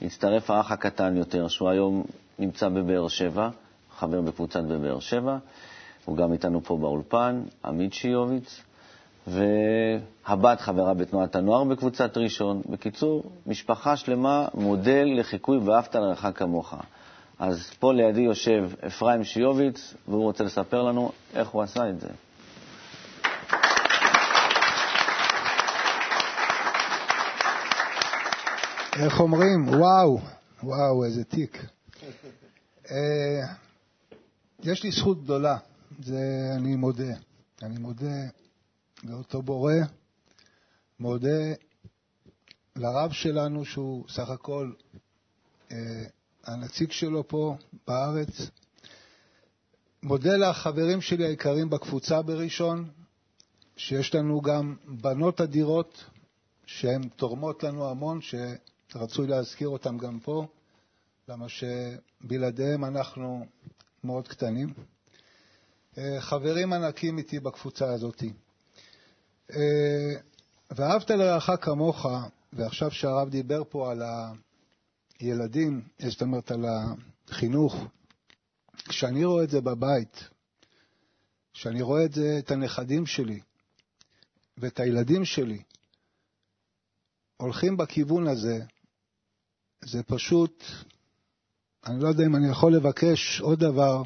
הצטרף 0.01 0.49
האח 0.51 0.71
הקטן 0.71 1.17
יותר, 1.17 1.47
שהוא 1.47 1.69
היום 1.69 2.03
נמצא 2.39 2.69
בבאר 2.69 3.07
שבע, 3.07 3.49
חבר 3.97 4.21
בקבוצת 4.21 4.63
בבאר 4.63 4.99
שבע, 4.99 5.37
הוא 6.05 6.17
גם 6.17 6.33
איתנו 6.33 6.63
פה 6.63 6.77
באולפן, 6.77 7.43
עמית 7.65 7.93
שיוביץ, 7.93 8.61
והבת 9.27 10.61
חברה 10.61 10.93
בתנועת 10.93 11.35
הנוער 11.35 11.63
בקבוצת 11.63 12.17
ראשון. 12.17 12.61
בקיצור, 12.69 13.23
משפחה 13.47 13.97
שלמה, 13.97 14.47
מודל 14.53 15.07
לחיקוי 15.15 15.57
ואהבת 15.57 15.95
לרעך 15.95 16.25
כמוך. 16.35 16.73
אז 17.43 17.69
פה 17.79 17.93
לידי 17.93 18.21
יושב 18.21 18.69
אפרים 18.87 19.23
שיוביץ, 19.23 19.93
והוא 20.07 20.23
רוצה 20.23 20.43
לספר 20.43 20.81
לנו 20.81 21.11
איך 21.33 21.49
הוא 21.49 21.63
עשה 21.63 21.89
את 21.89 21.99
זה. 21.99 22.07
איך 29.03 29.19
אומרים? 29.19 29.67
וואו, 29.67 30.19
וואו, 30.63 31.05
איזה 31.05 31.23
תיק. 31.23 31.65
אה, 32.91 33.53
יש 34.63 34.83
לי 34.83 34.91
זכות 34.91 35.23
גדולה, 35.23 35.57
זה 36.03 36.49
אני 36.55 36.75
מודה. 36.75 37.13
אני 37.63 37.77
מודה 37.77 38.15
לאותו 39.03 39.41
בורא, 39.41 39.73
מודה 40.99 41.53
לרב 42.75 43.11
שלנו, 43.11 43.65
שהוא 43.65 44.05
סך 44.09 44.29
הכל 44.29 44.71
אה, 45.71 46.03
הנציג 46.43 46.91
שלו 46.91 47.27
פה 47.27 47.55
בארץ. 47.87 48.49
מודה 50.03 50.37
לחברים 50.37 51.01
שלי 51.01 51.25
היקרים 51.25 51.69
בקבוצה 51.69 52.21
בראשון, 52.21 52.89
שיש 53.77 54.15
לנו 54.15 54.41
גם 54.41 54.75
בנות 54.87 55.41
אדירות 55.41 56.03
שהן 56.65 57.07
תורמות 57.15 57.63
לנו 57.63 57.89
המון, 57.89 58.19
שרצוי 58.21 59.27
להזכיר 59.27 59.67
אותן 59.67 59.97
גם 59.97 60.19
פה, 60.19 60.47
למה 61.29 61.45
שבלעדיהם 61.49 62.85
אנחנו 62.85 63.45
מאוד 64.03 64.27
קטנים. 64.27 64.73
אה, 65.97 66.21
חברים 66.21 66.73
ענקים 66.73 67.17
איתי 67.17 67.39
בקבוצה 67.39 67.93
הזאת. 67.93 68.23
אה, 69.51 70.13
ואהבת 70.71 71.09
לרעך 71.09 71.49
כמוך, 71.61 72.05
ועכשיו 72.53 72.91
שהרב 72.91 73.29
דיבר 73.29 73.63
פה 73.69 73.91
על 73.91 74.01
ה... 74.01 74.31
ילדים, 75.21 75.81
זאת 76.07 76.21
אומרת 76.21 76.51
על 76.51 76.65
החינוך, 77.27 77.85
כשאני 78.89 79.25
רואה 79.25 79.43
את 79.43 79.49
זה 79.49 79.61
בבית, 79.61 80.29
כשאני 81.53 81.81
רואה 81.81 82.05
את 82.05 82.13
זה, 82.13 82.35
את 82.39 82.51
הנכדים 82.51 83.05
שלי 83.05 83.39
ואת 84.57 84.79
הילדים 84.79 85.25
שלי 85.25 85.61
הולכים 87.37 87.77
בכיוון 87.77 88.27
הזה, 88.27 88.59
זה 89.81 90.03
פשוט, 90.03 90.63
אני 91.85 92.03
לא 92.03 92.07
יודע 92.07 92.25
אם 92.25 92.35
אני 92.35 92.49
יכול 92.49 92.75
לבקש 92.75 93.41
עוד 93.41 93.59
דבר 93.59 94.03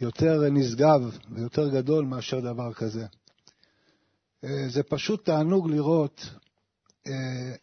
יותר 0.00 0.50
נשגב 0.50 1.18
ויותר 1.30 1.68
גדול 1.68 2.04
מאשר 2.04 2.40
דבר 2.40 2.72
כזה. 2.72 3.06
אה, 4.44 4.68
זה 4.68 4.82
פשוט 4.82 5.24
תענוג 5.24 5.70
לראות 5.70 6.26
אה, 7.06 7.54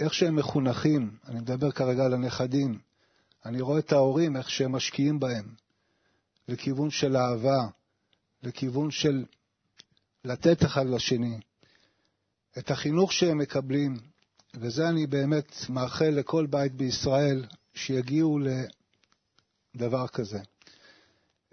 איך 0.00 0.14
שהם 0.14 0.36
מחונכים, 0.36 1.16
אני 1.26 1.40
מדבר 1.40 1.70
כרגע 1.70 2.04
על 2.04 2.14
הנכדים, 2.14 2.78
אני 3.46 3.60
רואה 3.60 3.78
את 3.78 3.92
ההורים, 3.92 4.36
איך 4.36 4.50
שהם 4.50 4.72
משקיעים 4.72 5.20
בהם, 5.20 5.54
לכיוון 6.48 6.90
של 6.90 7.16
אהבה, 7.16 7.68
לכיוון 8.42 8.90
של 8.90 9.24
לתת 10.24 10.64
אחד 10.64 10.86
לשני, 10.86 11.40
את 12.58 12.70
החינוך 12.70 13.12
שהם 13.12 13.38
מקבלים, 13.38 13.96
וזה 14.54 14.88
אני 14.88 15.06
באמת 15.06 15.56
מאחל 15.68 16.08
לכל 16.08 16.46
בית 16.46 16.72
בישראל, 16.72 17.44
שיגיעו 17.74 18.38
לדבר 19.74 20.08
כזה. 20.08 20.38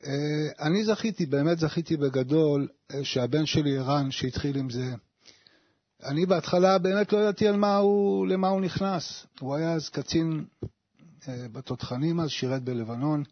אה, 0.06 0.12
אני 0.60 0.86
זכיתי, 0.86 1.26
באמת 1.26 1.60
זכיתי 1.60 1.98
בגדול, 1.98 2.68
אה, 2.94 3.04
שהבן 3.04 3.46
שלי 3.46 3.78
ערן, 3.78 4.12
שהתחיל 4.12 4.58
עם 4.58 4.70
זה, 4.70 4.96
אני 6.04 6.26
בהתחלה 6.26 6.78
באמת 6.78 7.14
לא 7.14 7.18
ידעתי 7.18 7.48
על 7.48 7.56
מה 7.56 7.78
הוא, 7.78 8.28
למה 8.28 8.48
הוא 8.48 8.62
נכנס. 8.62 9.26
הוא 9.40 9.56
היה 9.56 9.74
אז 9.74 9.90
קצין 9.90 10.46
אה, 11.28 11.48
בתותחנים 11.52 12.20
אז, 12.20 12.30
שירת 12.30 12.64
בלבנון, 12.64 13.24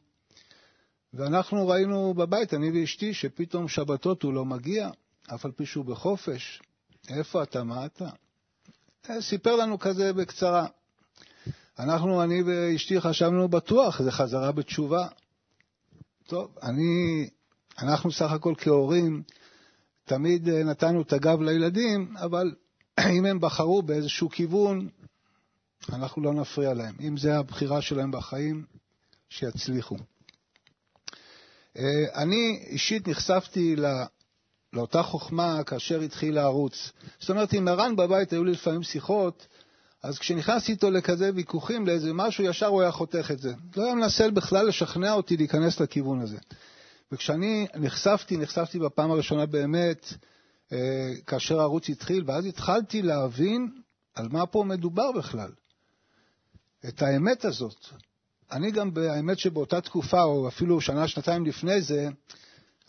ואנחנו 1.13 1.67
ראינו 1.67 2.13
בבית, 2.13 2.53
אני 2.53 2.81
ואשתי, 2.81 3.13
שפתאום 3.13 3.67
שבתות 3.67 4.23
הוא 4.23 4.33
לא 4.33 4.45
מגיע, 4.45 4.89
אף 5.35 5.45
על 5.45 5.51
פי 5.51 5.65
שהוא 5.65 5.85
בחופש. 5.85 6.61
איפה 7.09 7.43
אתה? 7.43 7.63
מה 7.63 7.85
אתה? 7.85 8.09
אה, 9.09 9.21
סיפר 9.21 9.55
לנו 9.55 9.79
כזה 9.79 10.13
בקצרה. 10.13 10.67
אנחנו, 11.79 12.23
אני 12.23 12.43
ואשתי, 12.43 13.01
חשבנו 13.01 13.47
בטוח, 13.47 14.01
זה 14.01 14.11
חזרה 14.11 14.51
בתשובה. 14.51 15.07
טוב, 16.27 16.57
אני, 16.63 17.29
אנחנו 17.79 18.11
סך 18.11 18.31
הכל 18.31 18.53
כהורים, 18.57 19.23
תמיד 20.05 20.49
אה, 20.49 20.63
נתנו 20.63 21.01
את 21.01 21.13
הגב 21.13 21.41
לילדים, 21.41 22.13
אבל 22.17 22.55
אם 23.17 23.25
הם 23.25 23.39
בחרו 23.39 23.81
באיזשהו 23.81 24.29
כיוון, 24.29 24.89
אנחנו 25.89 26.21
לא 26.21 26.33
נפריע 26.33 26.73
להם. 26.73 26.95
אם 27.01 27.17
זה 27.17 27.37
הבחירה 27.37 27.81
שלהם 27.81 28.11
בחיים, 28.11 28.65
שיצליחו. 29.29 29.95
אה, 31.77 31.83
אני 32.15 32.63
אישית 32.67 33.07
נחשפתי 33.07 33.75
לא, 33.75 33.89
לאותה 34.73 35.03
חוכמה 35.03 35.63
כאשר 35.63 36.01
התחיל 36.01 36.37
הערוץ. 36.37 36.91
זאת 37.19 37.29
אומרת, 37.29 37.53
עם 37.53 37.67
ערן 37.67 37.95
בבית 37.95 38.33
היו 38.33 38.43
לי 38.43 38.51
לפעמים 38.51 38.83
שיחות, 38.83 39.47
אז 40.03 40.19
כשנכנסתי 40.19 40.71
איתו 40.71 40.91
לכזה 40.91 41.29
ויכוחים, 41.35 41.87
לאיזה 41.87 42.13
משהו, 42.13 42.43
ישר 42.43 42.65
הוא 42.65 42.81
היה 42.81 42.91
חותך 42.91 43.31
את 43.31 43.39
זה. 43.39 43.53
לא 43.77 43.85
היה 43.85 43.95
מנסה 43.95 44.31
בכלל 44.31 44.67
לשכנע 44.67 45.13
אותי 45.13 45.37
להיכנס 45.37 45.79
לכיוון 45.79 46.19
הזה. 46.19 46.37
וכשאני 47.11 47.67
נחשפתי, 47.75 48.37
נחשפתי 48.37 48.79
בפעם 48.79 49.11
הראשונה 49.11 49.45
באמת, 49.45 50.13
אה, 50.71 51.13
כאשר 51.27 51.59
הערוץ 51.59 51.89
התחיל, 51.89 52.23
ואז 52.27 52.45
התחלתי 52.45 53.01
להבין 53.01 53.71
על 54.15 54.27
מה 54.31 54.45
פה 54.45 54.63
מדובר 54.63 55.11
בכלל. 55.11 55.51
את 56.87 57.01
האמת 57.01 57.45
הזאת. 57.45 57.85
אני 58.51 58.71
גם, 58.71 58.91
האמת 59.09 59.39
שבאותה 59.39 59.81
תקופה, 59.81 60.23
או 60.23 60.47
אפילו 60.47 60.81
שנה, 60.81 61.07
שנתיים 61.07 61.45
לפני 61.45 61.81
זה, 61.81 62.09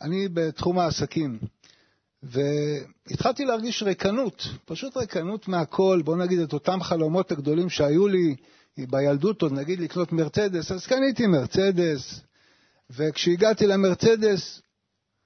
אני 0.00 0.28
בתחום 0.28 0.78
העסקים. 0.78 1.38
והתחלתי 2.22 3.44
להרגיש 3.44 3.82
ריקנות, 3.82 4.48
פשוט 4.64 4.96
ריקנות 4.96 5.48
מהכל, 5.48 6.02
בוא 6.04 6.16
נגיד 6.16 6.38
את 6.38 6.52
אותם 6.52 6.82
חלומות 6.82 7.32
הגדולים 7.32 7.70
שהיו 7.70 8.08
לי 8.08 8.36
בילדות, 8.78 9.42
עוד 9.42 9.52
נגיד 9.52 9.80
לקנות 9.80 10.12
מרצדס, 10.12 10.72
אז 10.72 10.86
קניתי 10.86 11.26
מרצדס, 11.26 12.20
וכשהגעתי 12.96 13.66
למרצדס, 13.66 14.60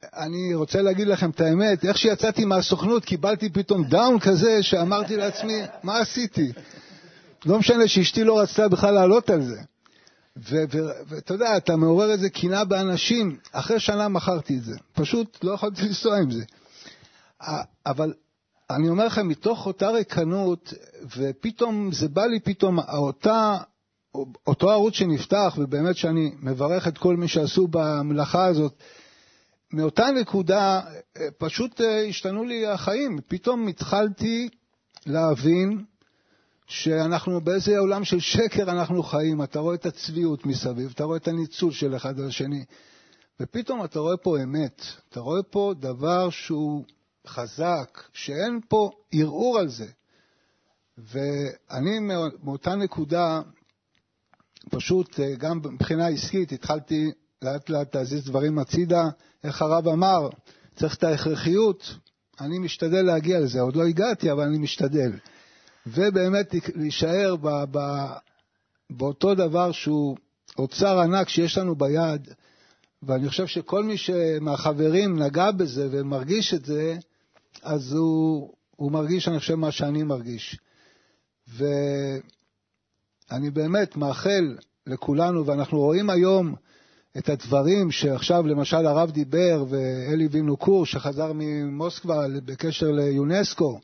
אני 0.02 0.54
רוצה 0.54 0.82
להגיד 0.82 1.08
לכם 1.08 1.30
את 1.30 1.40
האמת, 1.40 1.84
איך 1.84 1.98
שיצאתי 1.98 2.44
מהסוכנות 2.44 3.04
קיבלתי 3.04 3.50
פתאום 3.50 3.84
דאון 3.84 4.20
כזה 4.20 4.62
שאמרתי 4.62 5.16
לעצמי, 5.16 5.60
מה 5.82 5.98
עשיתי? 5.98 6.52
לא 7.46 7.58
משנה 7.58 7.88
שאשתי 7.88 8.24
לא 8.24 8.40
רצתה 8.40 8.68
בכלל 8.68 8.94
לעלות 8.94 9.30
על 9.30 9.42
זה. 9.42 9.60
ואתה 10.36 11.34
יודע, 11.34 11.56
אתה 11.56 11.76
מעורר 11.76 12.10
איזה 12.10 12.30
קנאה 12.30 12.64
באנשים, 12.64 13.38
אחרי 13.52 13.80
שנה 13.80 14.08
מכרתי 14.08 14.56
את 14.58 14.64
זה. 14.64 14.76
פשוט 14.94 15.44
לא 15.44 15.52
יכולתי 15.52 15.82
לנסוע 15.82 16.18
עם 16.18 16.30
זה. 16.30 16.44
אבל 17.86 18.12
אני 18.70 18.88
אומר 18.88 19.06
לכם, 19.06 19.28
מתוך 19.28 19.66
אותה 19.66 19.90
ריקנות, 19.90 20.74
ופתאום, 21.16 21.92
זה 21.92 22.08
בא 22.08 22.26
לי 22.26 22.40
פתאום, 22.40 22.78
אותה, 22.78 23.56
אותו 24.46 24.70
ערוץ 24.70 24.94
שנפתח, 24.94 25.54
ובאמת 25.58 25.96
שאני 25.96 26.32
מברך 26.42 26.88
את 26.88 26.98
כל 26.98 27.16
מי 27.16 27.28
שעשו 27.28 27.68
במלאכה 27.70 28.46
הזאת, 28.46 28.72
מאותה 29.72 30.06
נקודה 30.20 30.80
פשוט 31.38 31.80
השתנו 32.08 32.44
לי 32.44 32.66
החיים. 32.66 33.18
פתאום 33.28 33.68
התחלתי 33.68 34.48
להבין 35.06 35.84
שאנחנו 36.66 37.40
באיזה 37.40 37.78
עולם 37.78 38.04
של 38.04 38.20
שקר 38.20 38.62
אנחנו 38.62 39.02
חיים. 39.02 39.42
אתה 39.42 39.58
רואה 39.58 39.74
את 39.74 39.86
הצביעות 39.86 40.46
מסביב, 40.46 40.90
אתה 40.94 41.04
רואה 41.04 41.16
את 41.16 41.28
הניצול 41.28 41.72
של 41.72 41.96
אחד 41.96 42.20
על 42.20 42.26
השני, 42.26 42.64
ופתאום 43.40 43.84
אתה 43.84 43.98
רואה 43.98 44.16
פה 44.16 44.42
אמת. 44.42 44.82
אתה 45.08 45.20
רואה 45.20 45.42
פה 45.42 45.74
דבר 45.80 46.30
שהוא 46.30 46.84
חזק, 47.26 48.02
שאין 48.12 48.60
פה 48.68 48.90
ערעור 49.12 49.58
על 49.58 49.68
זה. 49.68 49.86
ואני 50.98 51.98
מאותה 52.42 52.74
נקודה, 52.74 53.40
פשוט 54.70 55.20
גם 55.38 55.60
מבחינה 55.64 56.08
עסקית, 56.08 56.52
התחלתי 56.52 57.10
לאט 57.42 57.70
לאט 57.70 57.96
להזיז 57.96 58.24
דברים 58.24 58.58
הצידה. 58.58 59.08
איך 59.44 59.62
הרב 59.62 59.88
אמר, 59.88 60.28
צריך 60.76 60.94
את 60.94 61.04
ההכרחיות, 61.04 61.94
אני 62.40 62.58
משתדל 62.58 63.02
להגיע 63.02 63.40
לזה. 63.40 63.60
עוד 63.60 63.76
לא 63.76 63.86
הגעתי, 63.86 64.32
אבל 64.32 64.44
אני 64.44 64.58
משתדל. 64.58 65.12
ובאמת 65.86 66.54
להישאר 66.74 67.36
ב, 67.36 67.48
ב, 67.70 67.78
באותו 68.90 69.34
דבר 69.34 69.72
שהוא 69.72 70.16
אוצר 70.58 71.00
ענק 71.00 71.28
שיש 71.28 71.58
לנו 71.58 71.74
ביד, 71.74 72.28
ואני 73.02 73.28
חושב 73.28 73.46
שכל 73.46 73.84
מי 73.84 73.94
מהחברים 74.40 75.22
נגע 75.22 75.50
בזה 75.50 75.88
ומרגיש 75.90 76.54
את 76.54 76.64
זה, 76.64 76.96
אז 77.62 77.92
הוא, 77.92 78.52
הוא 78.76 78.92
מרגיש, 78.92 79.28
אני 79.28 79.38
חושב, 79.38 79.54
מה 79.54 79.70
שאני 79.70 80.02
מרגיש. 80.02 80.58
ואני 83.30 83.50
באמת 83.50 83.96
מאחל 83.96 84.56
לכולנו, 84.86 85.46
ואנחנו 85.46 85.78
רואים 85.78 86.10
היום 86.10 86.54
את 87.18 87.28
הדברים 87.28 87.90
שעכשיו 87.90 88.46
למשל 88.46 88.86
הרב 88.86 89.10
דיבר, 89.10 89.64
ואלי 89.68 90.28
וינוקור 90.30 90.86
שחזר 90.86 91.32
ממוסקבה 91.34 92.24
בקשר 92.44 92.90
ליונסקו, 92.90 93.80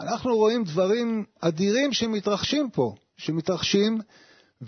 אנחנו 0.00 0.36
רואים 0.36 0.64
דברים 0.64 1.24
אדירים 1.40 1.92
שמתרחשים 1.92 2.70
פה, 2.70 2.94
שמתרחשים, 3.16 4.00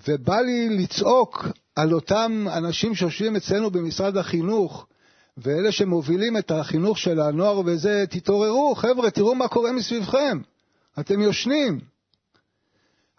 ובא 0.09 0.41
לי 0.41 0.69
לצעוק 0.69 1.49
על 1.77 1.93
אותם 1.93 2.47
אנשים 2.53 2.95
שיושבים 2.95 3.37
אצלנו 3.37 3.71
במשרד 3.71 4.17
החינוך, 4.17 4.87
ואלה 5.39 5.73
שמובילים 5.73 6.37
את 6.37 6.51
החינוך 6.51 6.99
של 6.99 7.21
הנוער 7.21 7.61
וזה, 7.65 8.05
תתעוררו, 8.11 8.75
חבר'ה, 8.75 9.11
תראו 9.11 9.35
מה 9.35 9.49
קורה 9.49 9.73
מסביבכם. 9.73 10.39
אתם 11.01 11.21
יושנים. 11.21 11.92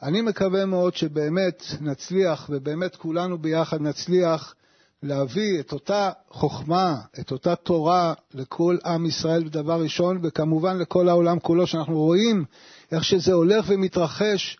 אני 0.03 0.21
מקווה 0.21 0.65
מאוד 0.65 0.95
שבאמת 0.95 1.63
נצליח, 1.81 2.49
ובאמת 2.49 2.95
כולנו 2.95 3.37
ביחד 3.37 3.81
נצליח, 3.81 4.55
להביא 5.03 5.59
את 5.59 5.71
אותה 5.71 6.11
חוכמה, 6.29 6.95
את 7.19 7.31
אותה 7.31 7.55
תורה 7.55 8.13
לכל 8.33 8.77
עם 8.85 9.05
ישראל 9.05 9.43
בדבר 9.43 9.81
ראשון, 9.81 10.19
וכמובן 10.23 10.77
לכל 10.77 11.09
העולם 11.09 11.39
כולו, 11.39 11.67
שאנחנו 11.67 11.97
רואים 11.99 12.45
איך 12.91 13.03
שזה 13.03 13.33
הולך 13.33 13.65
ומתרחש 13.67 14.57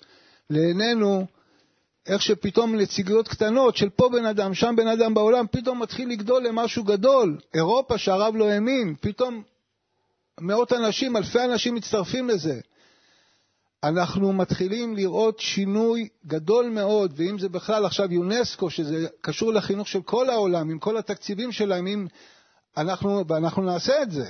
לעינינו, 0.50 1.26
איך 2.08 2.22
שפתאום 2.22 2.76
נציגויות 2.76 3.28
קטנות 3.28 3.78
של 3.78 3.90
פה 3.90 4.10
בן 4.10 4.26
אדם, 4.26 4.54
שם 4.54 4.76
בן 4.78 4.88
אדם 4.88 5.14
בעולם, 5.14 5.46
פתאום 5.52 5.82
מתחיל 5.82 6.10
לגדול 6.10 6.44
למשהו 6.44 6.84
גדול. 6.84 7.38
אירופה 7.54 7.98
שהרב 7.98 8.36
לא 8.36 8.50
האמין, 8.50 8.96
פתאום 9.02 9.44
מאות 10.42 10.74
אנשים, 10.74 11.18
אלפי 11.18 11.44
אנשים 11.44 11.76
מצטרפים 11.76 12.30
לזה. 12.30 12.60
אנחנו 13.84 14.34
מתחילים 14.34 14.96
לראות 14.96 15.40
שינוי 15.40 16.08
גדול 16.28 16.70
מאוד, 16.70 17.14
ואם 17.16 17.40
זה 17.40 17.50
בכלל 17.50 17.86
עכשיו 17.86 18.14
יונסקו, 18.14 18.70
שזה 18.70 19.08
קשור 19.22 19.54
לחינוך 19.54 19.88
של 19.88 20.02
כל 20.02 20.30
העולם, 20.30 20.70
עם 20.70 20.80
כל 20.80 20.98
התקציבים 20.98 21.52
שלהם, 21.52 21.88
אם 21.88 22.08
אנחנו, 22.78 23.24
ואנחנו 23.28 23.62
נעשה 23.62 24.02
את 24.02 24.12
זה. 24.12 24.30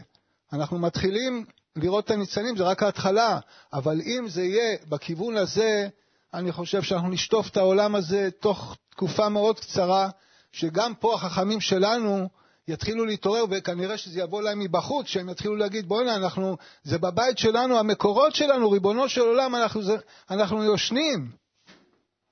אנחנו 0.53 0.79
מתחילים 0.79 1.45
לראות 1.75 2.05
את 2.05 2.11
הניצנים, 2.11 2.57
זה 2.57 2.63
רק 2.63 2.83
ההתחלה, 2.83 3.39
אבל 3.73 4.01
אם 4.01 4.25
זה 4.27 4.43
יהיה 4.43 4.77
בכיוון 4.89 5.37
הזה, 5.37 5.87
אני 6.33 6.51
חושב 6.51 6.81
שאנחנו 6.81 7.09
נשטוף 7.09 7.49
את 7.49 7.57
העולם 7.57 7.95
הזה 7.95 8.29
תוך 8.39 8.77
תקופה 8.89 9.29
מאוד 9.29 9.59
קצרה, 9.59 10.09
שגם 10.51 10.93
פה 10.99 11.13
החכמים 11.15 11.61
שלנו, 11.61 12.29
יתחילו 12.67 13.05
להתעורר, 13.05 13.45
וכנראה 13.49 13.97
שזה 13.97 14.19
יבוא 14.19 14.41
להם 14.41 14.59
מבחוץ, 14.59 15.07
שהם 15.07 15.29
יתחילו 15.29 15.55
להגיד, 15.55 15.87
בוא'נה, 15.87 16.15
אנחנו, 16.15 16.57
זה 16.83 16.97
בבית 16.97 17.37
שלנו, 17.37 17.79
המקורות 17.79 18.35
שלנו, 18.35 18.71
ריבונו 18.71 19.09
של 19.09 19.21
עולם, 19.21 19.55
אנחנו, 19.55 19.83
זה, 19.83 19.95
אנחנו 20.29 20.63
יושנים. 20.63 21.31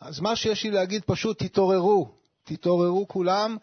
אז 0.02 0.20
מה 0.20 0.36
שיש 0.36 0.64
לי 0.64 0.72
להגיד, 0.72 1.04
פשוט 1.06 1.44
תתעוררו, 1.44 2.10
תתעוררו 2.44 3.08
כולם, 3.08 3.58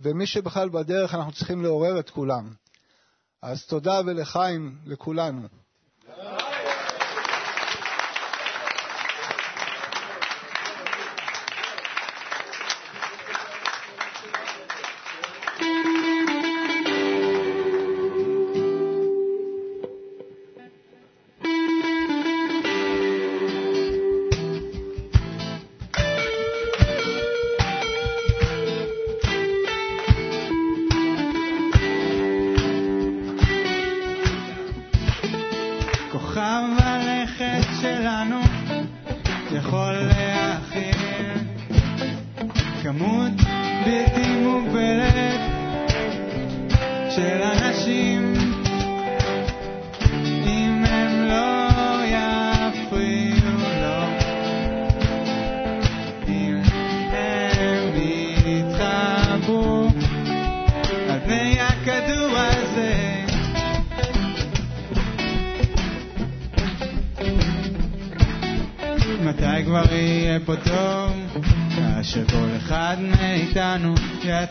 ומי 0.00 0.26
שבכלל 0.26 0.68
בדרך, 0.68 1.14
אנחנו 1.14 1.32
צריכים 1.32 1.62
לעורר 1.62 1.98
את 1.98 2.10
כולם. 2.10 2.50
אז 3.42 3.66
תודה 3.66 4.00
ולחיים 4.06 4.78
לכולנו. 4.86 5.63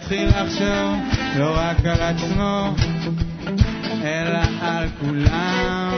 יתחיל 0.04 0.30
לחשוב 0.30 0.98
לא 1.38 1.54
רק 1.58 1.86
על 1.86 2.02
עצמו, 2.02 2.76
אלא 4.04 4.40
על 4.62 4.88
כולם. 5.00 5.92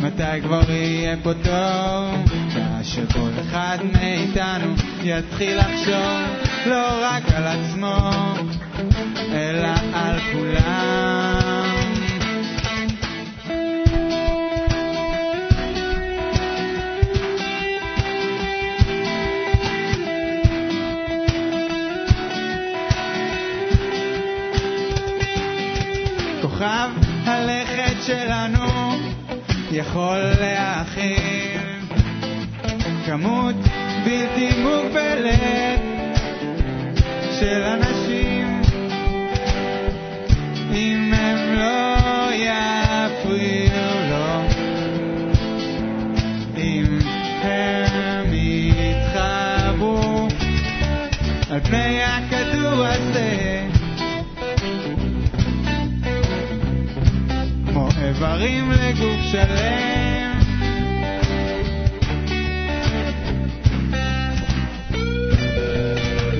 מתי 0.00 0.40
כבר 0.42 0.70
יהיה 0.70 1.16
פה 1.22 1.32
טוב? 1.34 2.32
כאשר 2.54 3.06
כל 3.12 3.30
אחד 3.40 3.78
מאיתנו 3.92 4.74
יתחיל 5.02 5.58
לחשוב 5.58 6.20
לא 6.66 6.86
רק 7.02 7.22
על 7.34 7.46
עצמו, 7.46 8.10
אלא 9.32 9.68
על 9.92 10.18
כולם. 10.32 11.09
יכול 29.80 30.18
להכיל 30.40 31.60
כמות 33.06 33.54
בלתי 34.04 34.50
מוגבלת 34.62 35.80
של 37.38 37.62
אנשים. 37.62 38.62
אם 40.72 41.12
הם 41.14 41.54
לא 41.54 41.96
יפריעו 42.32 43.94
לו 44.10 44.42
אם 46.56 46.98
הם 47.42 48.34
יתחברו 48.72 50.28
על 51.50 51.60
פני 51.60 52.02
הכדור 52.02 52.84
הזה 52.86 53.60
כמו 57.66 57.88
איברים 58.02 58.70
לגוף 58.70 58.79
שלם. 59.30 60.40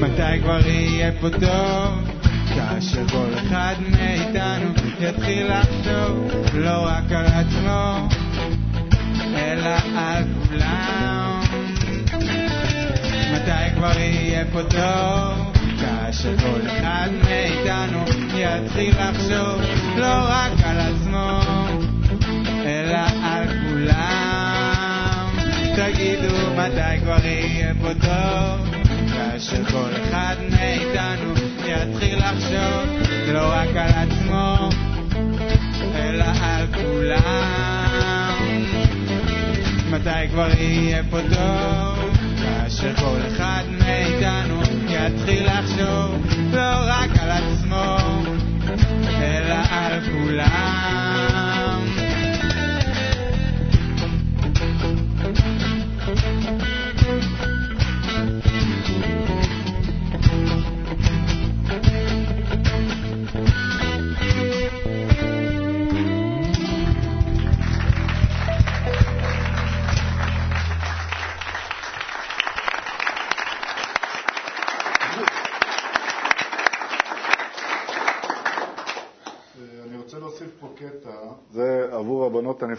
מתי 0.01 0.41
כבר 0.43 0.61
יהיה 0.67 1.13
פה 1.21 1.31
טוב? 1.31 2.11
כאשר 2.55 3.09
כל 3.09 3.29
אחד 3.35 3.75
מאיתנו 3.91 4.71
יתחיל 5.01 5.47
לחשוב 5.53 6.31
לא 6.55 6.87
רק 6.87 7.13
על 7.13 7.27
עצמו, 7.27 8.09
אלא 9.35 9.77
על 9.97 10.25
כולם. 10.49 11.41
מתי 13.35 13.75
כבר 13.77 13.99
יהיה 13.99 14.45
פה 14.53 14.63
טוב? 14.63 15.53
כאשר 15.81 16.37
כל 16.39 16.61
אחד 16.67 17.09
מאיתנו 17.25 18.05
יתחיל 18.35 18.95
לחשוב 18.99 19.61
לא 19.97 20.15
רק 20.29 20.53
על 20.65 20.81
עצמו, 20.81 21.41
תגידו 25.77 26.37
מתי 26.57 27.01
כבר 27.03 27.27
יהיה 27.27 27.73
פה 27.83 27.89
טוב? 27.95 28.75
כאשר 29.13 29.65
כל 29.65 29.91
אחד 30.03 30.37
מאיתנו 30.51 31.35
יתחיל 31.65 32.19
לחשוב 32.19 33.11
לא 33.33 33.53
רק 33.53 33.69
על 33.77 33.89
עצמו, 33.89 34.69
אלא 35.95 36.25
על 36.43 36.67
כולם. 36.75 38.61
מתי 39.91 40.29
כבר 40.31 40.49
יהיה 40.59 41.03
פה 41.11 41.19
טוב? 41.21 42.19
כאשר 42.43 42.95
כל 42.95 43.19
אחד 43.35 43.63
מאיתנו 43.79 44.10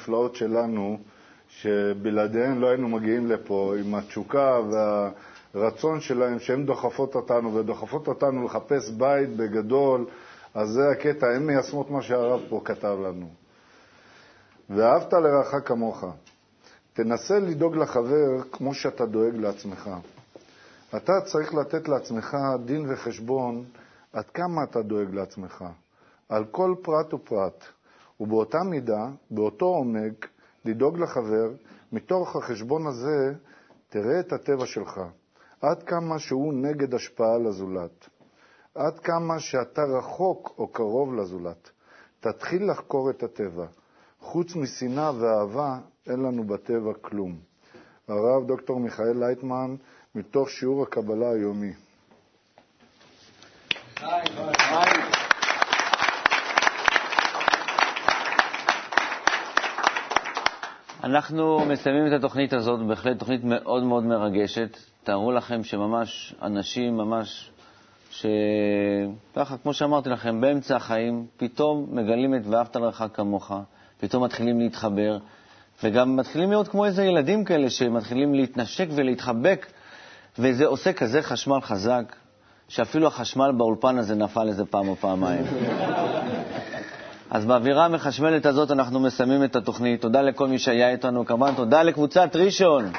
הנפלאות 0.02 0.36
שלנו, 0.36 0.97
שבלעדיהן 1.49 2.60
לא 2.60 2.68
היינו 2.68 2.89
מגיעים 2.89 3.28
לפה, 3.28 3.74
עם 3.80 3.95
התשוקה 3.95 4.60
והרצון 5.54 6.02
שלהן, 6.02 6.39
שהן 6.39 6.66
דוחפות 6.66 7.16
אותנו 7.16 7.56
ודוחפות 7.56 8.08
אותנו 8.08 8.45
לחפש 8.45 8.89
בית 8.89 9.30
בגדול, 9.30 10.06
אז 10.54 10.70
זה 10.70 10.82
הקטע, 10.91 11.28
הן 11.28 11.45
מיישמות 11.45 11.89
מה 11.89 12.02
שהרב 12.02 12.41
פה 12.49 12.62
כתב 12.66 12.97
לנו. 13.06 13.30
ואהבת 14.70 15.14
לרעך 15.14 15.56
כמוך. 15.66 16.04
תנסה 16.93 17.39
לדאוג 17.39 17.76
לחבר 17.76 18.41
כמו 18.52 18.74
שאתה 18.74 19.06
דואג 19.06 19.36
לעצמך. 19.36 19.89
אתה 20.95 21.14
צריך 21.26 21.54
לתת 21.54 21.88
לעצמך 21.88 22.38
דין 22.66 22.93
וחשבון 22.93 23.64
עד 24.14 24.26
כמה 24.34 24.64
אתה 24.64 24.82
דואג 24.82 25.14
לעצמך. 25.14 25.66
על 26.30 26.45
כל 26.52 26.76
פרט 26.82 27.14
ופרט, 27.14 27.64
ובאותה 28.22 28.58
מידה, 28.70 29.08
באותו 29.32 29.66
עומק, 29.66 30.28
לדאוג 30.66 31.00
לחבר, 31.00 31.52
מתוך 31.92 32.36
החשבון 32.36 32.88
הזה 32.88 33.34
תראה 33.90 34.20
את 34.20 34.34
הטבע 34.34 34.66
שלך, 34.66 35.02
עד 35.62 35.84
כמה 35.84 36.20
שהוא 36.20 36.54
נגד 36.54 36.94
השפעה 36.94 37.38
לזולת, 37.38 38.10
עד 38.76 39.00
כמה 39.00 39.40
שאתה 39.40 39.82
רחוק 39.84 40.54
או 40.58 40.68
קרוב 40.68 41.14
לזולת. 41.14 41.70
תתחיל 42.20 42.72
לחקור 42.72 43.10
את 43.10 43.24
הטבע. 43.24 43.66
חוץ 44.20 44.56
משנאה 44.56 45.12
ואהבה, 45.20 45.78
אין 46.08 46.20
לנו 46.20 46.44
בטבע 46.44 46.94
כלום. 47.02 47.40
הרב 48.08 48.48
דוקטור 48.48 48.80
מיכאל 48.80 49.18
לייטמן, 49.20 49.76
מתוך 50.16 50.50
שיעור 50.50 50.84
הקבלה 50.84 51.30
היומי. 51.32 51.74
אנחנו 61.12 61.59
מסיימים 61.59 62.07
את 62.07 62.12
התוכנית 62.12 62.53
הזאת, 62.53 62.88
בהחלט 62.88 63.20
תוכנית 63.20 63.43
מאוד 63.43 63.84
מאוד 63.84 64.03
מרגשת. 64.03 64.78
תארו 65.03 65.32
לכם 65.32 65.64
שממש 65.64 66.36
אנשים, 66.41 66.97
ממש, 66.97 67.51
שככה, 68.12 69.57
כמו 69.64 69.74
שאמרתי 69.74 70.09
לכם, 70.09 70.41
באמצע 70.41 70.76
החיים, 70.76 71.26
פתאום 71.38 71.88
מגלים 71.91 72.36
את 72.36 72.41
ואהבת 72.45 72.76
לרעך 72.76 73.03
כמוך, 73.14 73.51
פתאום 73.99 74.24
מתחילים 74.24 74.59
להתחבר, 74.59 75.18
וגם 75.84 76.16
מתחילים 76.16 76.49
להיות 76.49 76.68
כמו 76.68 76.86
איזה 76.86 77.03
ילדים 77.05 77.43
כאלה 77.43 77.70
שמתחילים 77.70 78.34
להתנשק 78.34 78.88
ולהתחבק, 78.95 79.66
וזה 80.39 80.66
עושה 80.66 80.93
כזה 80.93 81.22
חשמל 81.22 81.62
חזק, 81.62 82.16
שאפילו 82.68 83.07
החשמל 83.07 83.51
באולפן 83.57 83.97
הזה 83.97 84.16
נפל 84.16 84.47
איזה 84.47 84.66
פעם 84.66 84.88
או 84.88 84.95
פעמיים. 84.95 85.43
אז 87.32 87.46
באווירה 87.46 87.86
המחשמלת 87.86 88.46
הזאת 88.46 88.72
אנחנו 88.72 89.00
מסיימים 89.00 89.44
את 89.44 89.56
התוכנית. 89.56 90.02
תודה 90.02 90.22
לכל 90.22 90.48
מי 90.48 90.60
שהיה 90.60 90.92
איתנו, 90.92 91.26
כמובן 91.26 91.56
תודה 91.56 91.84
לקבוצת 91.84 92.36
ראשון. 92.36 92.92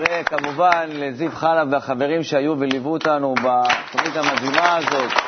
וכמובן 0.00 0.88
לזיו 0.92 1.30
חלב 1.32 1.68
והחברים 1.70 2.22
שהיו 2.22 2.54
וליוו 2.58 2.92
אותנו 2.92 3.34
בתוכנית 3.34 4.16
המדהימה 4.16 4.76
הזאת. 4.76 5.27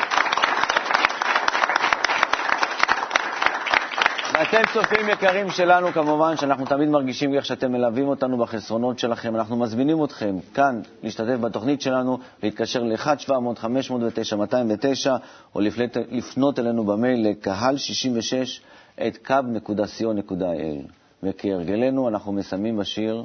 ואתם 4.40 4.62
צופים 4.74 5.08
יקרים 5.08 5.50
שלנו, 5.50 5.92
כמובן 5.92 6.36
שאנחנו 6.36 6.66
תמיד 6.66 6.88
מרגישים 6.88 7.34
איך 7.34 7.44
שאתם 7.46 7.72
מלווים 7.72 8.08
אותנו 8.08 8.38
בחסרונות 8.38 8.98
שלכם. 8.98 9.36
אנחנו 9.36 9.56
מזמינים 9.56 10.04
אתכם 10.04 10.36
כאן 10.54 10.80
להשתתף 11.02 11.36
בתוכנית 11.40 11.80
שלנו, 11.80 12.18
להתקשר 12.42 12.82
ל-1-700-509-209 12.82 15.10
או 15.54 15.60
לפנות, 15.60 15.96
לפנות 16.10 16.58
אלינו 16.58 16.84
במייל 16.84 17.28
לקהל 17.30 17.76
66 17.76 18.60
את 19.06 19.18
kub.co.il. 19.28 20.90
וכהרגלנו 21.22 22.08
אנחנו 22.08 22.32
מסיימים 22.32 22.76
בשיר 22.76 23.24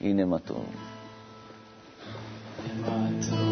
הנה 0.00 0.24
מה 0.24 0.38
טוב. 0.38 0.66
מה 2.80 3.08
טוב 3.30 3.47